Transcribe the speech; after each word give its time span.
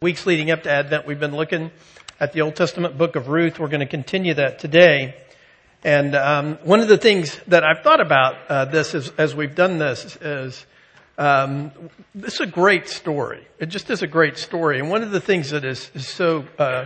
Weeks 0.00 0.26
leading 0.26 0.52
up 0.52 0.62
to 0.62 0.70
Advent, 0.70 1.08
we've 1.08 1.18
been 1.18 1.34
looking 1.34 1.72
at 2.20 2.32
the 2.32 2.42
Old 2.42 2.54
Testament 2.54 2.96
book 2.96 3.16
of 3.16 3.26
Ruth. 3.26 3.58
We're 3.58 3.66
going 3.66 3.80
to 3.80 3.86
continue 3.86 4.32
that 4.34 4.60
today. 4.60 5.16
And 5.82 6.14
um, 6.14 6.54
one 6.62 6.78
of 6.78 6.86
the 6.86 6.96
things 6.96 7.36
that 7.48 7.64
I've 7.64 7.82
thought 7.82 8.00
about 8.00 8.36
uh, 8.48 8.64
this 8.66 8.94
is, 8.94 9.08
as 9.18 9.34
we've 9.34 9.56
done 9.56 9.78
this 9.78 10.14
is 10.20 10.66
um, 11.18 11.72
this 12.14 12.34
is 12.34 12.40
a 12.42 12.46
great 12.46 12.88
story. 12.88 13.44
It 13.58 13.70
just 13.70 13.90
is 13.90 14.02
a 14.02 14.06
great 14.06 14.38
story. 14.38 14.78
And 14.78 14.88
one 14.88 15.02
of 15.02 15.10
the 15.10 15.20
things 15.20 15.50
that 15.50 15.64
is, 15.64 15.90
is 15.96 16.06
so 16.06 16.44
uh, 16.60 16.84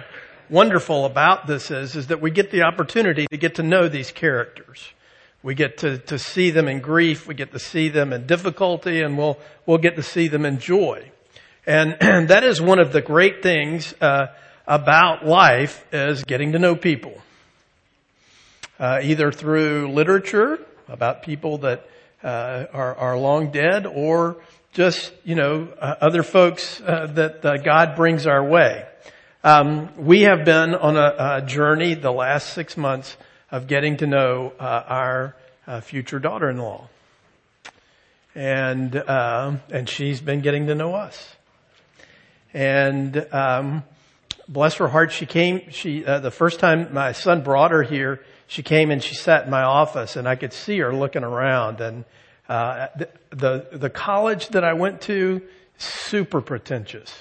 wonderful 0.49 1.05
about 1.05 1.47
this 1.47 1.71
is 1.71 1.95
is 1.97 2.07
that 2.07 2.23
we 2.23 2.31
get 2.31 2.51
the 2.51 2.63
opportunity 2.63 3.27
to 3.31 3.37
get 3.37 3.57
to 3.57 3.63
know 3.63 3.89
these 3.89 4.11
characters. 4.11 4.89
We 5.43 5.55
get 5.55 5.77
to, 5.79 5.99
to 5.99 6.19
see 6.19 6.51
them 6.51 6.67
in 6.67 6.81
grief. 6.81 7.29
We 7.29 7.35
get 7.35 7.53
to 7.53 7.59
see 7.59 7.91
them 7.91 8.15
in 8.15 8.27
difficulty, 8.27 9.03
and 9.03 9.19
we'll 9.19 9.39
we'll 9.67 9.77
get 9.77 9.97
to 9.97 10.03
see 10.03 10.29
them 10.29 10.47
in 10.47 10.59
joy. 10.59 11.13
And, 11.67 11.97
that 12.29 12.45
is 12.45 12.61
one 12.61 12.79
of 12.79 12.93
the 12.93 13.01
great 13.01 13.43
things 13.43 13.95
uh, 14.01 14.29
about 14.67 15.25
life 15.25 15.85
is 15.93 16.25
getting 16.25 16.53
to 16.53 16.59
know 16.59 16.75
people. 16.75 17.21
Uh, 18.79 18.99
either 19.03 19.31
through 19.31 19.93
literature 19.93 20.59
about 20.89 21.23
people 21.23 21.59
that 21.59 21.87
uh, 22.25 22.67
are, 22.73 22.97
are 22.97 23.19
long 23.19 23.51
dead 23.53 23.87
or 23.87 24.37
just, 24.73 25.13
you 25.25 25.35
know, 25.35 25.69
uh, 25.81 25.95
other 26.01 26.23
folks 26.23 26.81
uh, 26.81 27.07
that 27.15 27.45
uh, 27.45 27.59
God 27.59 27.95
brings 27.95 28.27
our 28.27 28.43
way. 28.43 28.85
Um, 29.45 29.91
we 29.97 30.23
have 30.23 30.45
been 30.45 30.75
on 30.75 30.97
a, 30.97 31.37
a, 31.37 31.43
journey 31.43 31.95
the 31.95 32.13
last 32.13 32.55
six 32.55 32.77
months 32.77 33.17
of 33.51 33.67
getting 33.67 33.99
to 33.99 34.07
know 34.07 34.53
our 34.59 35.37
future 35.83 36.19
daughter-in-law. 36.19 36.89
And, 38.35 38.95
and 38.95 39.89
she's 39.89 40.21
been 40.21 40.41
getting 40.41 40.69
to 40.69 40.75
know 40.75 40.95
us. 40.95 41.37
And 42.55 43.27
um, 43.33 43.85
bless 44.49 44.75
her 44.77 44.89
heart, 44.89 45.13
she 45.13 45.27
came. 45.27 45.71
She 45.71 46.05
uh, 46.05 46.21
the 46.21 46.31
first 46.31 46.61
time 46.61 46.93
my 46.93 47.13
son 47.13 47.43
brought 47.43 47.71
her 47.71 47.83
here, 47.83 48.23
she 48.47 48.63
came 48.63 48.91
and 48.91 49.03
she 49.03 49.15
sat 49.15 49.45
in 49.45 49.51
my 49.51 49.63
office, 49.63 50.17
and 50.17 50.29
I 50.29 50.37
could 50.37 50.53
see 50.53 50.79
her 50.79 50.95
looking 50.95 51.25
around. 51.25 51.81
And 51.81 52.05
uh, 52.49 52.89
the, 52.97 53.09
the 53.31 53.69
the 53.73 53.91
college 53.91 54.49
that 54.49 54.65
I 54.65 54.75
went 54.75 55.01
to, 55.03 55.41
super 55.79 56.41
pretentious, 56.41 57.15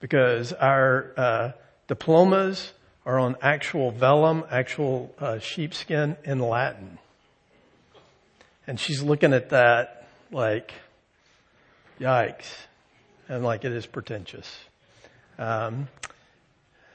because 0.00 0.52
our 0.52 1.12
uh, 1.16 1.52
diplomas 1.86 2.72
are 3.04 3.20
on 3.20 3.36
actual 3.40 3.92
vellum, 3.92 4.44
actual 4.50 5.14
uh, 5.20 5.38
sheepskin 5.38 6.16
in 6.24 6.40
Latin. 6.40 6.98
And 8.66 8.80
she's 8.80 9.00
looking 9.00 9.32
at 9.32 9.50
that 9.50 10.08
like, 10.32 10.72
yikes 12.00 12.66
and 13.28 13.44
like 13.44 13.64
it 13.64 13.72
is 13.72 13.86
pretentious. 13.86 14.56
Um, 15.38 15.88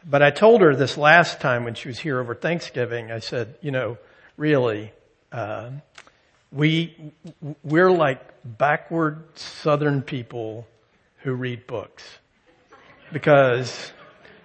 but 0.05 0.23
I 0.23 0.31
told 0.31 0.61
her 0.61 0.75
this 0.75 0.97
last 0.97 1.41
time 1.41 1.63
when 1.63 1.75
she 1.75 1.87
was 1.87 1.99
here 1.99 2.19
over 2.19 2.33
Thanksgiving, 2.33 3.11
I 3.11 3.19
said, 3.19 3.55
you 3.61 3.71
know, 3.71 3.97
really, 4.35 4.91
uh, 5.31 5.69
we, 6.51 7.13
we're 7.63 7.91
like 7.91 8.19
backward 8.43 9.23
southern 9.37 10.01
people 10.01 10.67
who 11.17 11.33
read 11.33 11.67
books. 11.67 12.03
Because, 13.13 13.91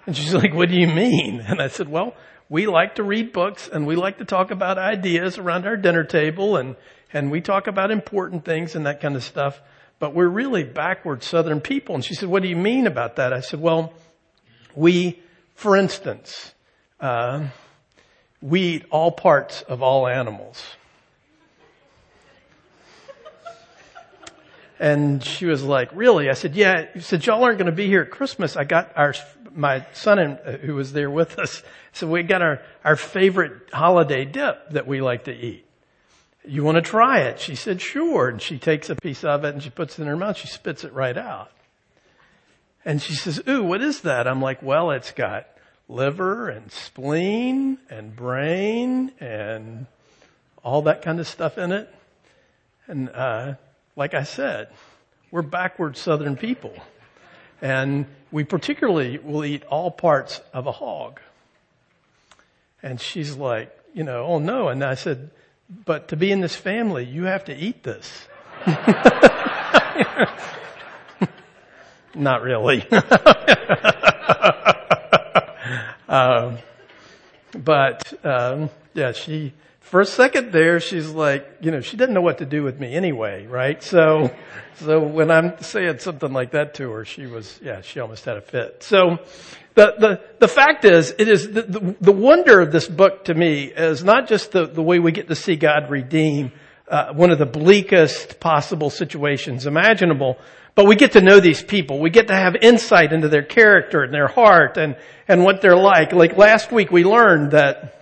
and 0.07 0.17
she's 0.17 0.35
like, 0.35 0.53
what 0.53 0.69
do 0.69 0.77
you 0.77 0.89
mean? 0.89 1.41
And 1.49 1.63
I 1.63 1.69
said, 1.69 1.89
well, 1.89 2.15
we 2.49 2.67
like 2.67 2.97
to 2.97 3.03
read 3.03 3.33
books 3.33 3.69
and 3.69 3.87
we 3.87 3.97
like 3.97 4.19
to 4.19 4.25
talk 4.25 4.51
about 4.51 4.79
ideas 4.79 5.39
around 5.39 5.67
our 5.67 5.77
dinner 5.77 6.05
table 6.05 6.57
and, 6.57 6.77
and 7.13 7.31
we 7.31 7.41
talk 7.41 7.67
about 7.67 7.91
important 7.91 8.45
things 8.45 8.75
and 8.75 8.87
that 8.87 9.01
kind 9.01 9.17
of 9.17 9.25
stuff 9.25 9.61
but 9.99 10.15
we're 10.15 10.29
really 10.29 10.65
backward 10.65 11.23
southern 11.23 11.61
people. 11.61 11.95
And 11.95 12.05
she 12.05 12.15
said, 12.15 12.29
what 12.29 12.43
do 12.43 12.49
you 12.49 12.57
mean 12.57 12.87
about 12.87 13.17
that? 13.17 13.33
I 13.33 13.41
said, 13.41 13.61
well, 13.61 13.93
we, 14.75 15.23
for 15.55 15.77
instance, 15.77 16.55
uh, 17.01 17.47
we 18.43 18.61
eat 18.61 18.85
all 18.91 19.11
parts 19.11 19.63
of 19.63 19.83
all 19.83 20.07
animals. 20.07 20.63
And 24.79 25.25
she 25.25 25.47
was 25.47 25.63
like, 25.63 25.89
really? 25.95 26.29
I 26.29 26.35
said, 26.35 26.55
yeah. 26.55 26.89
He 26.93 27.01
said, 27.01 27.25
y'all 27.25 27.43
aren't 27.43 27.57
going 27.57 27.71
to 27.71 27.73
be 27.73 27.87
here 27.87 28.03
at 28.03 28.11
Christmas. 28.11 28.57
I 28.57 28.65
got 28.65 28.93
our, 28.95 29.15
my 29.55 29.87
son 29.95 30.19
in, 30.19 30.31
uh, 30.33 30.59
who 30.59 30.75
was 30.75 30.93
there 30.93 31.11
with 31.11 31.39
us. 31.39 31.63
So 31.95 32.07
we 32.07 32.23
got 32.23 32.43
our, 32.43 32.61
our 32.85 32.97
favorite 32.97 33.71
holiday 33.73 34.27
dip 34.27 34.71
that 34.73 34.87
we 34.87 35.01
like 35.01 35.25
to 35.25 35.33
eat 35.33 35.66
you 36.47 36.65
want 36.65 36.77
to 36.77 36.83
try 36.83 37.21
it? 37.21 37.41
She 37.41 37.55
said, 37.55 37.81
sure. 37.81 38.29
And 38.29 38.41
she 38.41 38.59
takes 38.59 38.91
a 38.91 38.97
piece 38.97 39.25
of 39.25 39.45
it 39.45 39.55
and 39.55 39.63
she 39.63 39.71
puts 39.71 39.99
it 39.99 40.03
in 40.03 40.09
her 40.09 40.17
mouth. 40.17 40.37
She 40.37 40.49
spits 40.49 40.85
it 40.85 40.93
right 40.93 41.17
out. 41.17 41.51
And 42.85 43.03
she 43.03 43.15
says, 43.15 43.43
ooh, 43.49 43.65
what 43.65 43.83
is 43.83 44.03
that? 44.03 44.29
I'm 44.29 44.41
like, 44.41 44.63
well, 44.63 44.93
it's 44.93 45.13
got 45.13 45.49
liver 45.89 46.49
and 46.49 46.71
spleen 46.71 47.79
and 47.91 48.15
brain 48.15 49.13
and 49.19 49.87
all 50.63 50.83
that 50.83 51.03
kind 51.03 51.19
of 51.19 51.27
stuff 51.27 51.59
in 51.59 51.73
it. 51.73 51.93
And, 52.87 53.09
uh, 53.09 53.55
like 53.97 54.15
I 54.15 54.23
said, 54.23 54.69
we're 55.31 55.43
backward 55.43 55.97
southern 55.97 56.37
people. 56.37 56.75
And 57.61 58.07
we 58.31 58.45
particularly 58.45 59.19
will 59.19 59.45
eat 59.45 59.65
all 59.65 59.91
parts 59.91 60.41
of 60.53 60.67
a 60.67 60.73
hog. 60.73 61.21
And 62.83 63.01
she's 63.01 63.37
like, 63.37 63.77
you 63.95 64.05
know, 64.05 64.25
oh 64.27 64.39
no. 64.39 64.69
And 64.69 64.85
I 64.85 64.95
said, 64.95 65.31
but 65.69 66.09
to 66.09 66.17
be 66.17 66.33
in 66.33 66.41
this 66.41 66.55
family, 66.55 67.05
you 67.05 67.25
have 67.25 67.45
to 67.47 67.55
eat 67.55 67.83
this. 67.83 68.29
Not 72.15 72.43
really. 72.43 72.87
um, 76.09 76.59
but 77.53 78.25
um, 78.25 78.71
yeah, 78.95 79.13
she 79.13 79.53
for 79.87 80.01
a 80.01 80.07
second 80.07 80.51
there, 80.51 80.81
she's 80.81 81.11
like, 81.11 81.59
you 81.61 81.71
know, 81.71 81.81
she 81.81 81.97
didn't 81.97 82.15
know 82.15 82.21
what 82.21 82.39
to 82.39 82.45
do 82.45 82.65
with 82.65 82.81
me 82.81 82.93
anyway, 82.93 83.47
right? 83.47 83.81
So, 83.81 84.35
so 84.75 85.01
when 85.01 85.31
I'm 85.31 85.61
saying 85.61 86.01
something 86.01 86.33
like 86.33 86.51
that 86.51 86.75
to 86.75 86.91
her, 86.91 87.05
she 87.05 87.27
was, 87.27 87.61
yeah, 87.63 87.83
she 87.83 88.01
almost 88.01 88.25
had 88.25 88.37
a 88.37 88.41
fit. 88.41 88.83
So, 88.83 89.21
the, 89.77 89.95
the, 89.99 90.21
the 90.41 90.49
fact 90.49 90.87
is, 90.87 91.15
it 91.19 91.29
is 91.29 91.53
the, 91.53 91.63
the, 91.63 91.97
the 92.01 92.13
wonder 92.13 92.61
of 92.61 92.73
this 92.73 92.89
book 92.89 93.27
to 93.27 93.35
me 93.35 93.65
is 93.65 94.03
not 94.03 94.27
just 94.27 94.51
the, 94.53 94.67
the 94.67 94.83
way 94.83 94.99
we 94.99 95.13
get 95.13 95.29
to 95.29 95.35
see 95.35 95.55
God 95.55 95.91
redeem 95.91 96.51
uh, 96.89 97.13
one 97.13 97.31
of 97.31 97.39
the 97.39 97.45
bleakest 97.45 98.41
possible 98.41 98.89
situations 98.89 99.67
imaginable, 99.67 100.39
but 100.75 100.87
we 100.87 100.97
get 100.97 101.13
to 101.13 101.21
know 101.21 101.41
these 101.41 101.63
people. 101.63 102.01
We 102.01 102.09
get 102.09 102.29
to 102.29 102.35
have 102.35 102.57
insight 102.57 103.13
into 103.13 103.29
their 103.29 103.43
character 103.43 104.03
and 104.03 104.15
their 104.15 104.29
heart 104.29 104.79
and, 104.79 104.97
and 105.29 105.45
what 105.45 105.61
they're 105.61 105.77
like. 105.77 106.13
Like 106.13 106.39
last 106.39 106.73
week 106.73 106.91
we 106.91 107.05
learned 107.05 107.51
that 107.51 107.93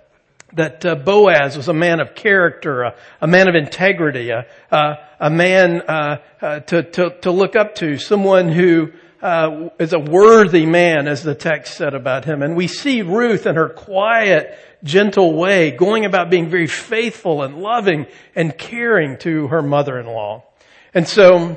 that 0.53 0.87
uh, 0.87 0.95
Boaz 0.95 1.57
was 1.57 1.67
a 1.67 1.75
man 1.75 1.99
of 1.99 2.15
character, 2.15 2.83
a, 2.83 2.95
a 3.21 3.27
man 3.27 3.49
of 3.49 3.57
integrity, 3.57 4.31
a, 4.31 4.47
a, 4.71 5.09
a 5.19 5.29
man 5.29 5.83
uh, 5.83 6.19
uh, 6.41 6.61
to, 6.61 6.85
to, 6.85 7.11
to 7.23 7.33
look 7.33 7.57
up 7.57 7.75
to, 7.77 7.99
someone 7.99 8.49
who 8.49 8.93
uh, 9.25 9.71
is 9.79 9.95
a 9.95 9.99
worthy 9.99 10.67
man, 10.67 11.09
as 11.09 11.23
the 11.23 11.35
text 11.35 11.79
said 11.79 11.95
about 11.95 12.27
him. 12.27 12.43
And 12.43 12.55
we 12.55 12.69
see 12.69 13.01
Ruth 13.01 13.47
in 13.47 13.55
her 13.55 13.71
quiet, 13.71 14.59
gentle 14.85 15.35
way, 15.35 15.71
going 15.71 16.05
about 16.05 16.29
being 16.29 16.51
very 16.51 16.67
faithful 16.67 17.43
and 17.43 17.57
loving 17.57 18.07
and 18.35 18.57
caring 18.57 19.17
to 19.21 19.49
her 19.49 19.63
mother-in-law. 19.63 20.45
And 20.93 21.09
so, 21.09 21.57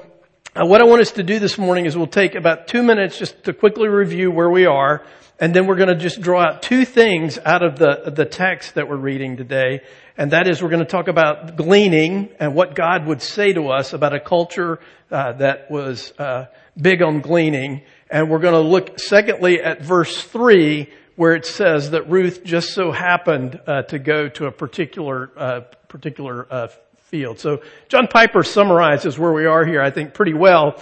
uh, 0.56 0.66
what 0.66 0.80
I 0.80 0.86
want 0.86 1.02
us 1.02 1.12
to 1.12 1.24
do 1.24 1.40
this 1.40 1.58
morning 1.58 1.86
is 1.86 1.98
we'll 1.98 2.08
take 2.08 2.36
about 2.36 2.68
two 2.68 2.84
minutes 2.84 3.20
just 3.20 3.44
to 3.44 3.54
quickly 3.54 3.90
review 3.90 4.32
where 4.32 4.50
we 4.50 4.66
are 4.66 5.04
and 5.40 5.54
then 5.54 5.68
we're 5.68 5.76
going 5.76 5.90
to 5.90 5.96
just 5.96 6.20
draw 6.20 6.42
out 6.42 6.64
two 6.64 6.84
things 6.84 7.38
out 7.38 7.62
of 7.62 7.78
the, 7.78 8.12
the 8.12 8.26
text 8.26 8.76
that 8.76 8.90
we're 8.90 8.98
reading 8.98 9.38
today. 9.38 9.82
And 10.18 10.32
that 10.32 10.48
is 10.48 10.64
we're 10.64 10.70
going 10.70 10.84
to 10.84 10.86
talk 10.86 11.08
about 11.08 11.56
gleaning 11.56 12.30
and 12.40 12.56
what 12.56 12.74
God 12.74 13.06
would 13.06 13.22
say 13.22 13.54
to 13.54 13.70
us 13.70 13.94
about 13.94 14.16
a 14.16 14.20
culture 14.20 14.80
uh, 15.12 15.34
that 15.34 15.70
was 15.70 16.12
uh, 16.18 16.46
big 16.80 17.02
on 17.02 17.22
gleaning. 17.22 17.82
And 18.10 18.30
we're 18.30 18.40
going 18.40 18.54
to 18.54 18.60
look 18.60 19.00
secondly 19.00 19.62
at 19.62 19.82
verse 19.82 20.24
three 20.24 20.90
where 21.16 21.34
it 21.34 21.46
says 21.46 21.92
that 21.92 22.10
Ruth 22.10 22.44
just 22.44 22.74
so 22.74 22.92
happened 22.92 23.60
uh, 23.66 23.81
to 23.84 24.00
go 24.00 24.30
to 24.30 24.46
a 24.46 24.51
particular 24.51 25.31
uh, 25.36 25.62
particular 25.88 26.48
uh, 26.50 26.68
field. 26.98 27.40
So 27.40 27.62
John 27.90 28.07
Piper 28.07 28.44
summarizes 28.44 29.18
where 29.18 29.34
we 29.34 29.46
are 29.46 29.66
here, 29.66 29.81
I 29.81 29.92
think, 29.92 30.13
pretty 30.13 30.34
well 30.34 30.81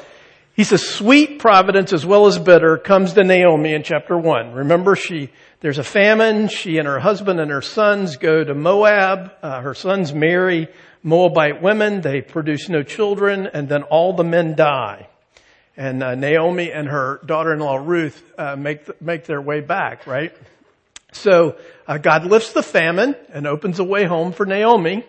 he 0.55 0.63
says, 0.63 0.87
sweet 0.87 1.39
providence 1.39 1.91
as 1.91 2.05
well 2.05 2.27
as 2.27 2.39
bitter 2.39 2.77
comes 2.77 3.11
to 3.13 3.25
Naomi 3.25 3.73
in 3.73 3.83
chapter 3.83 4.17
one. 4.17 4.53
Remember, 4.53 4.95
she, 4.95 5.29
there's 5.59 5.79
a 5.79 5.83
famine. 5.83 6.47
She 6.47 6.77
and 6.77 6.87
her 6.87 6.99
husband 6.99 7.41
and 7.41 7.51
her 7.51 7.61
sons 7.61 8.15
go 8.15 8.41
to 8.41 8.55
Moab. 8.55 9.33
Uh, 9.41 9.59
her 9.59 9.73
sons 9.73 10.13
marry 10.13 10.69
Moabite 11.03 11.61
women. 11.61 11.99
They 11.99 12.21
produce 12.21 12.69
no 12.69 12.83
children 12.83 13.49
and 13.53 13.67
then 13.67 13.83
all 13.83 14.13
the 14.13 14.23
men 14.23 14.55
die. 14.55 15.09
And 15.77 16.01
uh, 16.01 16.15
Naomi 16.15 16.71
and 16.71 16.87
her 16.87 17.19
daughter-in-law 17.25 17.77
Ruth 17.77 18.23
uh, 18.37 18.55
make, 18.55 19.01
make 19.01 19.25
their 19.25 19.41
way 19.41 19.59
back, 19.59 20.07
right? 20.07 20.35
So 21.11 21.57
uh, 21.87 21.97
God 21.97 22.25
lifts 22.25 22.53
the 22.53 22.63
famine 22.63 23.15
and 23.33 23.45
opens 23.45 23.79
a 23.79 23.83
way 23.83 24.05
home 24.05 24.31
for 24.31 24.45
Naomi. 24.45 25.05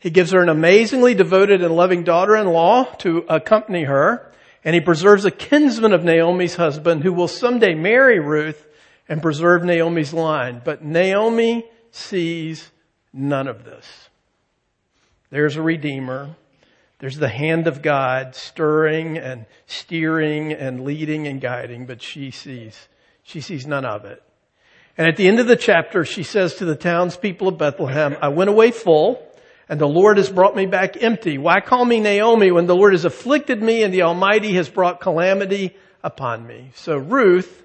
He 0.00 0.10
gives 0.10 0.30
her 0.32 0.42
an 0.42 0.48
amazingly 0.48 1.14
devoted 1.14 1.62
and 1.62 1.74
loving 1.74 2.04
daughter-in-law 2.04 2.84
to 2.98 3.24
accompany 3.28 3.84
her. 3.84 4.32
And 4.64 4.74
he 4.74 4.80
preserves 4.80 5.24
a 5.24 5.30
kinsman 5.30 5.92
of 5.92 6.04
Naomi's 6.04 6.56
husband 6.56 7.02
who 7.02 7.12
will 7.12 7.28
someday 7.28 7.74
marry 7.74 8.18
Ruth 8.18 8.64
and 9.08 9.22
preserve 9.22 9.64
Naomi's 9.64 10.12
line. 10.12 10.60
But 10.64 10.84
Naomi 10.84 11.64
sees 11.90 12.70
none 13.12 13.48
of 13.48 13.64
this. 13.64 13.86
There's 15.30 15.56
a 15.56 15.62
redeemer. 15.62 16.36
There's 16.98 17.16
the 17.16 17.28
hand 17.28 17.66
of 17.66 17.80
God 17.80 18.34
stirring 18.34 19.18
and 19.18 19.46
steering 19.66 20.52
and 20.52 20.84
leading 20.84 21.26
and 21.28 21.40
guiding, 21.40 21.86
but 21.86 22.02
she 22.02 22.30
sees, 22.30 22.88
she 23.22 23.40
sees 23.40 23.66
none 23.66 23.84
of 23.84 24.04
it. 24.04 24.22
And 24.96 25.06
at 25.06 25.16
the 25.16 25.28
end 25.28 25.38
of 25.38 25.46
the 25.46 25.56
chapter, 25.56 26.04
she 26.04 26.24
says 26.24 26.56
to 26.56 26.64
the 26.64 26.74
townspeople 26.74 27.46
of 27.46 27.58
Bethlehem, 27.58 28.16
I 28.20 28.28
went 28.28 28.50
away 28.50 28.72
full 28.72 29.24
and 29.68 29.80
the 29.80 29.86
Lord 29.86 30.16
has 30.16 30.30
brought 30.30 30.56
me 30.56 30.66
back 30.66 31.00
empty. 31.00 31.38
Why 31.38 31.60
call 31.60 31.84
me 31.84 32.00
Naomi 32.00 32.50
when 32.50 32.66
the 32.66 32.74
Lord 32.74 32.94
has 32.94 33.04
afflicted 33.04 33.62
me 33.62 33.82
and 33.82 33.94
the 33.94 34.02
Almighty 34.02 34.54
has 34.54 34.68
brought 34.68 35.00
calamity 35.00 35.76
upon 36.02 36.46
me? 36.46 36.70
So 36.74 36.96
Ruth 36.96 37.62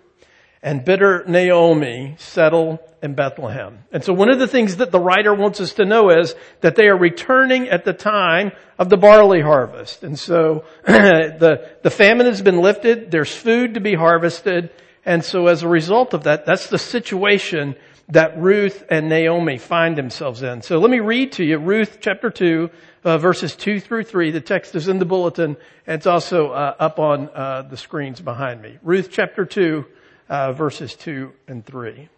and 0.64 0.86
bitter 0.86 1.26
Naomi 1.28 2.16
settle 2.18 2.80
in 3.02 3.16
Bethlehem. 3.16 3.80
And 3.92 4.02
so 4.02 4.14
one 4.14 4.30
of 4.30 4.40
the 4.40 4.48
things 4.48 4.78
that 4.78 4.92
the 4.92 5.00
writer 5.00 5.34
wants 5.34 5.60
us 5.60 5.74
to 5.74 5.86
know 5.86 6.10
is 6.10 6.36
that 6.62 6.78
they 6.78 6.88
are 6.88 6.98
returning 6.98 7.68
at 7.68 7.84
the 7.84 7.92
time 7.92 8.54
of 8.80 8.88
the 8.88 8.96
barley 8.96 9.42
harvest. 9.42 10.04
And 10.04 10.18
so 10.18 10.64
the, 10.86 11.70
the 11.84 11.90
famine 11.92 12.28
has 12.28 12.42
been 12.42 12.62
lifted. 12.62 13.12
There's 13.12 13.36
food 13.36 13.74
to 13.74 13.82
be 13.82 13.94
harvested. 13.94 14.72
And 15.06 15.24
so 15.24 15.48
as 15.48 15.64
a 15.64 15.68
result 15.68 16.14
of 16.14 16.24
that, 16.24 16.46
that's 16.46 16.68
the 16.68 16.80
situation 16.80 17.76
that 18.08 18.40
Ruth 18.40 18.86
and 18.90 19.10
Naomi 19.10 19.58
find 19.58 19.98
themselves 19.98 20.44
in. 20.44 20.62
So 20.62 20.80
let 20.80 20.90
me 20.90 21.00
read 21.02 21.34
to 21.34 21.44
you 21.44 21.58
Ruth 21.58 21.98
chapter 22.00 22.30
2, 22.30 22.70
uh, 23.04 23.18
verses 23.18 23.56
2 23.58 23.82
through 23.82 24.04
3. 24.04 24.32
The 24.32 24.40
text 24.40 24.76
is 24.76 24.88
in 24.88 25.00
the 25.00 25.06
bulletin 25.06 25.58
and 25.86 25.96
it's 25.96 26.08
also 26.08 26.52
uh, 26.52 26.76
up 26.80 27.00
on 27.00 27.30
uh, 27.30 27.64
the 27.64 27.78
screens 27.78 28.22
behind 28.22 28.62
me. 28.62 28.78
Ruth 28.82 29.10
chapter 29.12 29.46
2, 29.46 29.86
uh, 30.30 30.54
verses 30.54 30.96
2 30.96 31.32
and 31.48 31.66
3. 31.66 32.10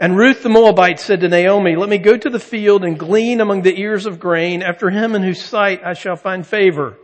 And 0.00 0.16
Ruth 0.16 0.42
the 0.42 0.48
Moabite 0.48 1.00
said 1.00 1.20
to 1.20 1.28
Naomi, 1.28 1.74
let 1.74 1.88
me 1.88 1.98
go 1.98 2.16
to 2.16 2.30
the 2.30 2.38
field 2.38 2.84
and 2.84 2.98
glean 2.98 3.40
among 3.40 3.62
the 3.62 3.80
ears 3.80 4.06
of 4.06 4.20
grain 4.20 4.62
after 4.62 4.90
him 4.90 5.16
in 5.16 5.22
whose 5.22 5.42
sight 5.42 5.82
I 5.84 5.94
shall 5.94 6.14
find 6.14 6.46
favor. 6.46 6.96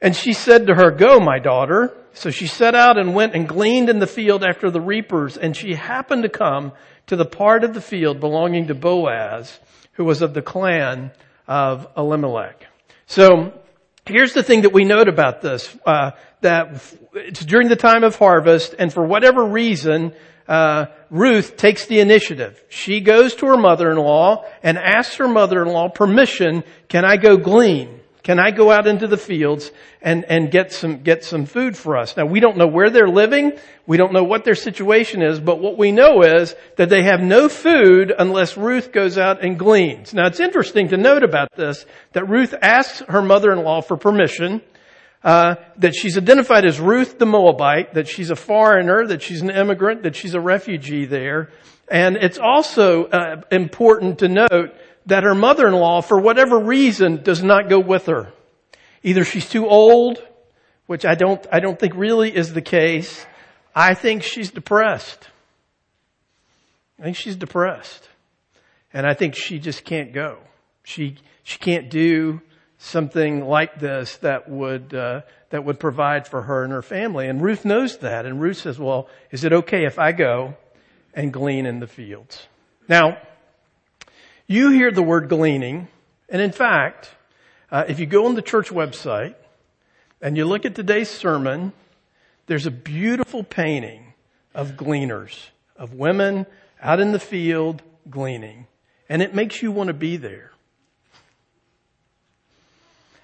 And 0.00 0.16
she 0.16 0.32
said 0.32 0.68
to 0.68 0.74
her, 0.74 0.90
go, 0.90 1.20
my 1.20 1.38
daughter. 1.38 1.94
So 2.14 2.30
she 2.30 2.46
set 2.46 2.74
out 2.74 2.98
and 2.98 3.14
went 3.14 3.34
and 3.34 3.48
gleaned 3.48 3.90
in 3.90 3.98
the 3.98 4.06
field 4.06 4.42
after 4.42 4.70
the 4.70 4.80
reapers. 4.80 5.36
And 5.36 5.56
she 5.56 5.74
happened 5.74 6.22
to 6.22 6.28
come 6.28 6.72
to 7.08 7.16
the 7.16 7.26
part 7.26 7.62
of 7.62 7.74
the 7.74 7.80
field 7.80 8.20
belonging 8.20 8.68
to 8.68 8.74
Boaz, 8.74 9.58
who 9.92 10.04
was 10.04 10.22
of 10.22 10.34
the 10.34 10.42
clan 10.42 11.10
of 11.46 11.88
Elimelech. 11.96 12.66
So 13.06 13.52
here's 14.08 14.32
the 14.32 14.42
thing 14.42 14.62
that 14.62 14.72
we 14.72 14.84
note 14.84 15.08
about 15.08 15.40
this, 15.40 15.76
uh, 15.86 16.12
that 16.40 16.82
it's 17.14 17.44
during 17.44 17.68
the 17.68 17.76
time 17.76 18.04
of 18.04 18.16
harvest, 18.16 18.74
and 18.78 18.92
for 18.92 19.06
whatever 19.06 19.44
reason, 19.44 20.12
uh, 20.48 20.86
Ruth 21.10 21.56
takes 21.56 21.86
the 21.86 22.00
initiative. 22.00 22.62
She 22.68 23.00
goes 23.00 23.34
to 23.36 23.46
her 23.46 23.56
mother-in-law 23.56 24.44
and 24.62 24.78
asks 24.78 25.16
her 25.16 25.28
mother-in-law 25.28 25.90
permission, 25.90 26.64
can 26.88 27.04
I 27.04 27.16
go 27.16 27.36
glean? 27.36 27.97
Can 28.22 28.38
I 28.38 28.50
go 28.50 28.70
out 28.70 28.86
into 28.86 29.06
the 29.06 29.16
fields 29.16 29.70
and, 30.02 30.24
and 30.24 30.50
get 30.50 30.72
some, 30.72 31.02
get 31.02 31.24
some 31.24 31.46
food 31.46 31.76
for 31.76 31.96
us? 31.96 32.16
Now 32.16 32.26
we 32.26 32.40
don't 32.40 32.56
know 32.56 32.66
where 32.66 32.90
they're 32.90 33.08
living. 33.08 33.52
We 33.86 33.96
don't 33.96 34.12
know 34.12 34.24
what 34.24 34.44
their 34.44 34.54
situation 34.54 35.22
is, 35.22 35.40
but 35.40 35.60
what 35.60 35.78
we 35.78 35.92
know 35.92 36.22
is 36.22 36.54
that 36.76 36.88
they 36.88 37.04
have 37.04 37.20
no 37.20 37.48
food 37.48 38.12
unless 38.16 38.56
Ruth 38.56 38.92
goes 38.92 39.16
out 39.16 39.44
and 39.44 39.58
gleans. 39.58 40.12
Now 40.12 40.26
it's 40.26 40.40
interesting 40.40 40.88
to 40.88 40.96
note 40.96 41.22
about 41.22 41.48
this 41.56 41.86
that 42.12 42.28
Ruth 42.28 42.54
asks 42.60 43.00
her 43.08 43.22
mother-in-law 43.22 43.82
for 43.82 43.96
permission 43.96 44.62
uh, 45.24 45.56
that 45.78 45.94
she's 45.94 46.16
identified 46.16 46.64
as 46.64 46.78
Ruth 46.78 47.18
the 47.18 47.26
Moabite, 47.26 47.94
that 47.94 48.08
she's 48.08 48.30
a 48.30 48.36
foreigner, 48.36 49.06
that 49.06 49.22
she's 49.22 49.42
an 49.42 49.50
immigrant, 49.50 50.02
that 50.04 50.14
she's 50.14 50.34
a 50.34 50.40
refugee 50.40 51.06
there. 51.06 51.50
And 51.90 52.16
it's 52.16 52.38
also 52.38 53.06
uh, 53.06 53.42
important 53.50 54.18
to 54.18 54.28
note 54.28 54.74
that 55.08 55.24
her 55.24 55.34
mother-in-law, 55.34 56.02
for 56.02 56.20
whatever 56.20 56.58
reason, 56.58 57.22
does 57.22 57.42
not 57.42 57.70
go 57.70 57.80
with 57.80 58.06
her. 58.06 58.30
Either 59.02 59.24
she's 59.24 59.48
too 59.48 59.66
old, 59.66 60.22
which 60.86 61.06
I 61.06 61.14
don't, 61.14 61.44
I 61.50 61.60
don't 61.60 61.78
think 61.78 61.94
really 61.96 62.34
is 62.34 62.52
the 62.52 62.60
case. 62.60 63.24
I 63.74 63.94
think 63.94 64.22
she's 64.22 64.50
depressed. 64.50 65.26
I 66.98 67.04
think 67.04 67.16
she's 67.16 67.36
depressed. 67.36 68.06
And 68.92 69.06
I 69.06 69.14
think 69.14 69.34
she 69.34 69.58
just 69.58 69.82
can't 69.84 70.12
go. 70.12 70.38
She, 70.84 71.16
she 71.42 71.58
can't 71.58 71.88
do 71.88 72.42
something 72.76 73.46
like 73.46 73.80
this 73.80 74.18
that 74.18 74.48
would 74.50 74.94
uh, 74.94 75.22
that 75.50 75.64
would 75.64 75.80
provide 75.80 76.28
for 76.28 76.42
her 76.42 76.64
and 76.64 76.72
her 76.72 76.82
family. 76.82 77.28
And 77.28 77.40
Ruth 77.40 77.64
knows 77.64 77.98
that. 77.98 78.26
And 78.26 78.40
Ruth 78.40 78.58
says, 78.58 78.78
"Well, 78.78 79.08
is 79.30 79.44
it 79.44 79.52
okay 79.52 79.84
if 79.84 79.98
I 79.98 80.12
go 80.12 80.54
and 81.14 81.32
glean 81.32 81.66
in 81.66 81.80
the 81.80 81.86
fields?" 81.86 82.46
Now, 82.88 83.18
you 84.48 84.70
hear 84.70 84.90
the 84.90 85.02
word 85.02 85.28
gleaning, 85.28 85.88
and 86.28 86.40
in 86.40 86.52
fact, 86.52 87.10
uh, 87.70 87.84
if 87.86 88.00
you 88.00 88.06
go 88.06 88.26
on 88.26 88.34
the 88.34 88.42
church 88.42 88.70
website 88.70 89.34
and 90.22 90.36
you 90.36 90.46
look 90.46 90.64
at 90.64 90.74
today's 90.74 91.10
sermon, 91.10 91.72
there's 92.46 92.64
a 92.64 92.70
beautiful 92.70 93.44
painting 93.44 94.14
of 94.54 94.76
gleaners, 94.76 95.50
of 95.76 95.92
women 95.92 96.46
out 96.82 96.98
in 96.98 97.12
the 97.12 97.20
field 97.20 97.82
gleaning, 98.08 98.66
and 99.08 99.20
it 99.20 99.34
makes 99.34 99.62
you 99.62 99.70
want 99.70 99.88
to 99.88 99.94
be 99.94 100.16
there. 100.16 100.50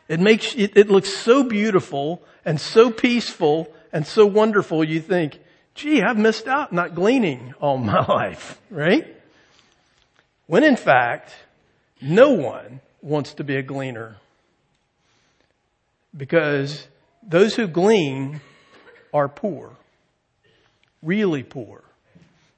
It 0.08 0.20
makes, 0.20 0.54
it, 0.54 0.76
it 0.76 0.90
looks 0.90 1.08
so 1.08 1.42
beautiful 1.42 2.22
and 2.44 2.60
so 2.60 2.90
peaceful 2.90 3.74
and 3.90 4.06
so 4.06 4.26
wonderful 4.26 4.84
you 4.84 5.00
think, 5.00 5.40
gee, 5.74 6.02
I've 6.02 6.18
missed 6.18 6.46
out 6.46 6.70
not 6.70 6.94
gleaning 6.94 7.54
all 7.62 7.78
my 7.78 8.04
life, 8.08 8.60
right? 8.68 9.06
When 10.46 10.64
in 10.64 10.76
fact, 10.76 11.32
no 12.00 12.32
one 12.32 12.80
wants 13.00 13.34
to 13.34 13.44
be 13.44 13.56
a 13.56 13.62
gleaner. 13.62 14.16
Because 16.16 16.86
those 17.22 17.54
who 17.54 17.66
glean 17.66 18.40
are 19.12 19.28
poor. 19.28 19.72
Really 21.02 21.42
poor. 21.42 21.82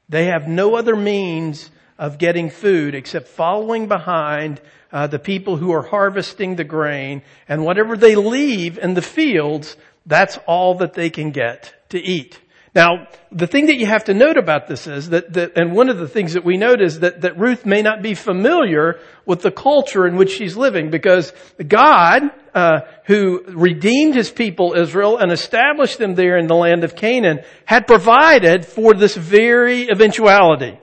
They 0.09 0.27
have 0.27 0.47
no 0.49 0.75
other 0.75 0.97
means 0.97 1.71
of 1.99 2.19
getting 2.19 2.50
food 2.50 2.94
except 2.94 3.29
following 3.29 3.88
behind 3.88 4.61
uh, 4.93 5.06
the 5.06 5.19
people 5.19 5.56
who 5.56 5.73
are 5.73 5.83
harvesting 5.83 6.56
the 6.56 6.65
grain 6.65 7.23
and 7.49 7.65
whatever 7.65 7.97
they 7.97 8.15
leave 8.15 8.79
in 8.79 8.94
the 8.94 9.03
fields, 9.03 9.77
that's 10.05 10.38
all 10.47 10.77
that 10.77 10.94
they 10.94 11.11
can 11.11 11.31
get 11.31 11.75
to 11.91 11.99
eat. 11.99 12.41
Now, 12.76 13.08
the 13.32 13.46
thing 13.46 13.67
that 13.67 13.78
you 13.78 13.87
have 13.87 14.05
to 14.05 14.12
note 14.12 14.37
about 14.37 14.67
this 14.67 14.87
is 14.87 15.09
that, 15.09 15.33
that 15.33 15.56
and 15.56 15.73
one 15.73 15.88
of 15.88 15.97
the 15.97 16.06
things 16.06 16.35
that 16.35 16.45
we 16.45 16.59
note 16.59 16.83
is 16.83 17.00
that, 17.00 17.23
that 17.23 17.38
Ruth 17.38 17.64
may 17.64 17.80
not 17.80 18.02
be 18.02 18.12
familiar 18.12 19.00
with 19.25 19.40
the 19.40 19.50
culture 19.50 20.06
in 20.06 20.16
which 20.16 20.33
she's 20.33 20.59
living 20.59 20.90
because 20.90 21.33
God, 21.66 22.25
uh, 22.54 22.80
who 23.06 23.45
redeemed 23.49 24.14
his 24.14 24.30
people 24.30 24.75
Israel 24.75 25.16
and 25.16 25.33
established 25.33 25.97
them 25.97 26.16
there 26.16 26.37
in 26.37 26.49
the 26.49 26.54
land 26.54 26.85
of 26.85 26.95
Canaan, 26.95 27.40
had 27.64 27.87
provided 27.87 28.66
for 28.66 28.92
this 28.92 29.16
very 29.16 29.88
eventuality. 29.88 30.78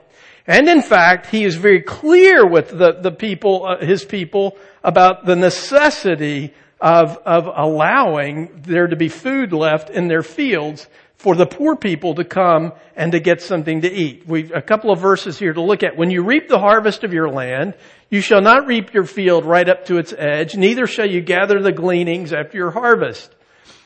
And 0.48 0.68
in 0.68 0.82
fact, 0.82 1.26
he 1.26 1.44
is 1.44 1.54
very 1.54 1.82
clear 1.82 2.44
with 2.44 2.70
the, 2.76 2.98
the 3.02 3.12
people, 3.12 3.66
uh, 3.66 3.86
his 3.86 4.04
people, 4.04 4.58
about 4.82 5.26
the 5.26 5.36
necessity 5.36 6.54
of, 6.80 7.18
of 7.24 7.46
allowing 7.46 8.62
there 8.62 8.88
to 8.88 8.96
be 8.96 9.08
food 9.08 9.52
left 9.52 9.90
in 9.90 10.08
their 10.08 10.22
fields 10.22 10.88
for 11.24 11.34
the 11.34 11.46
poor 11.46 11.74
people 11.74 12.16
to 12.16 12.22
come 12.22 12.70
and 12.94 13.12
to 13.12 13.18
get 13.18 13.40
something 13.40 13.80
to 13.80 13.90
eat. 13.90 14.24
We've 14.26 14.52
a 14.52 14.60
couple 14.60 14.90
of 14.90 15.00
verses 15.00 15.38
here 15.38 15.54
to 15.54 15.62
look 15.62 15.82
at. 15.82 15.96
When 15.96 16.10
you 16.10 16.22
reap 16.22 16.48
the 16.48 16.58
harvest 16.58 17.02
of 17.02 17.14
your 17.14 17.30
land, 17.30 17.72
you 18.10 18.20
shall 18.20 18.42
not 18.42 18.66
reap 18.66 18.92
your 18.92 19.06
field 19.06 19.46
right 19.46 19.66
up 19.66 19.86
to 19.86 19.96
its 19.96 20.12
edge, 20.12 20.54
neither 20.54 20.86
shall 20.86 21.08
you 21.08 21.22
gather 21.22 21.62
the 21.62 21.72
gleanings 21.72 22.34
after 22.34 22.58
your 22.58 22.72
harvest. 22.72 23.34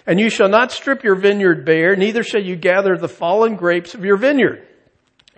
And 0.05 0.19
you 0.19 0.31
shall 0.31 0.49
not 0.49 0.73
strip 0.73 1.05
your 1.05 1.15
vineyard 1.15 1.65
bare, 1.65 1.95
neither 1.95 2.25
shall 2.25 2.43
you 2.43 2.57
gather 2.57 2.97
the 2.97 3.07
fallen 3.07 3.55
grapes 3.55 3.95
of 3.95 4.05
your 4.05 4.17
vineyard. 4.17 4.67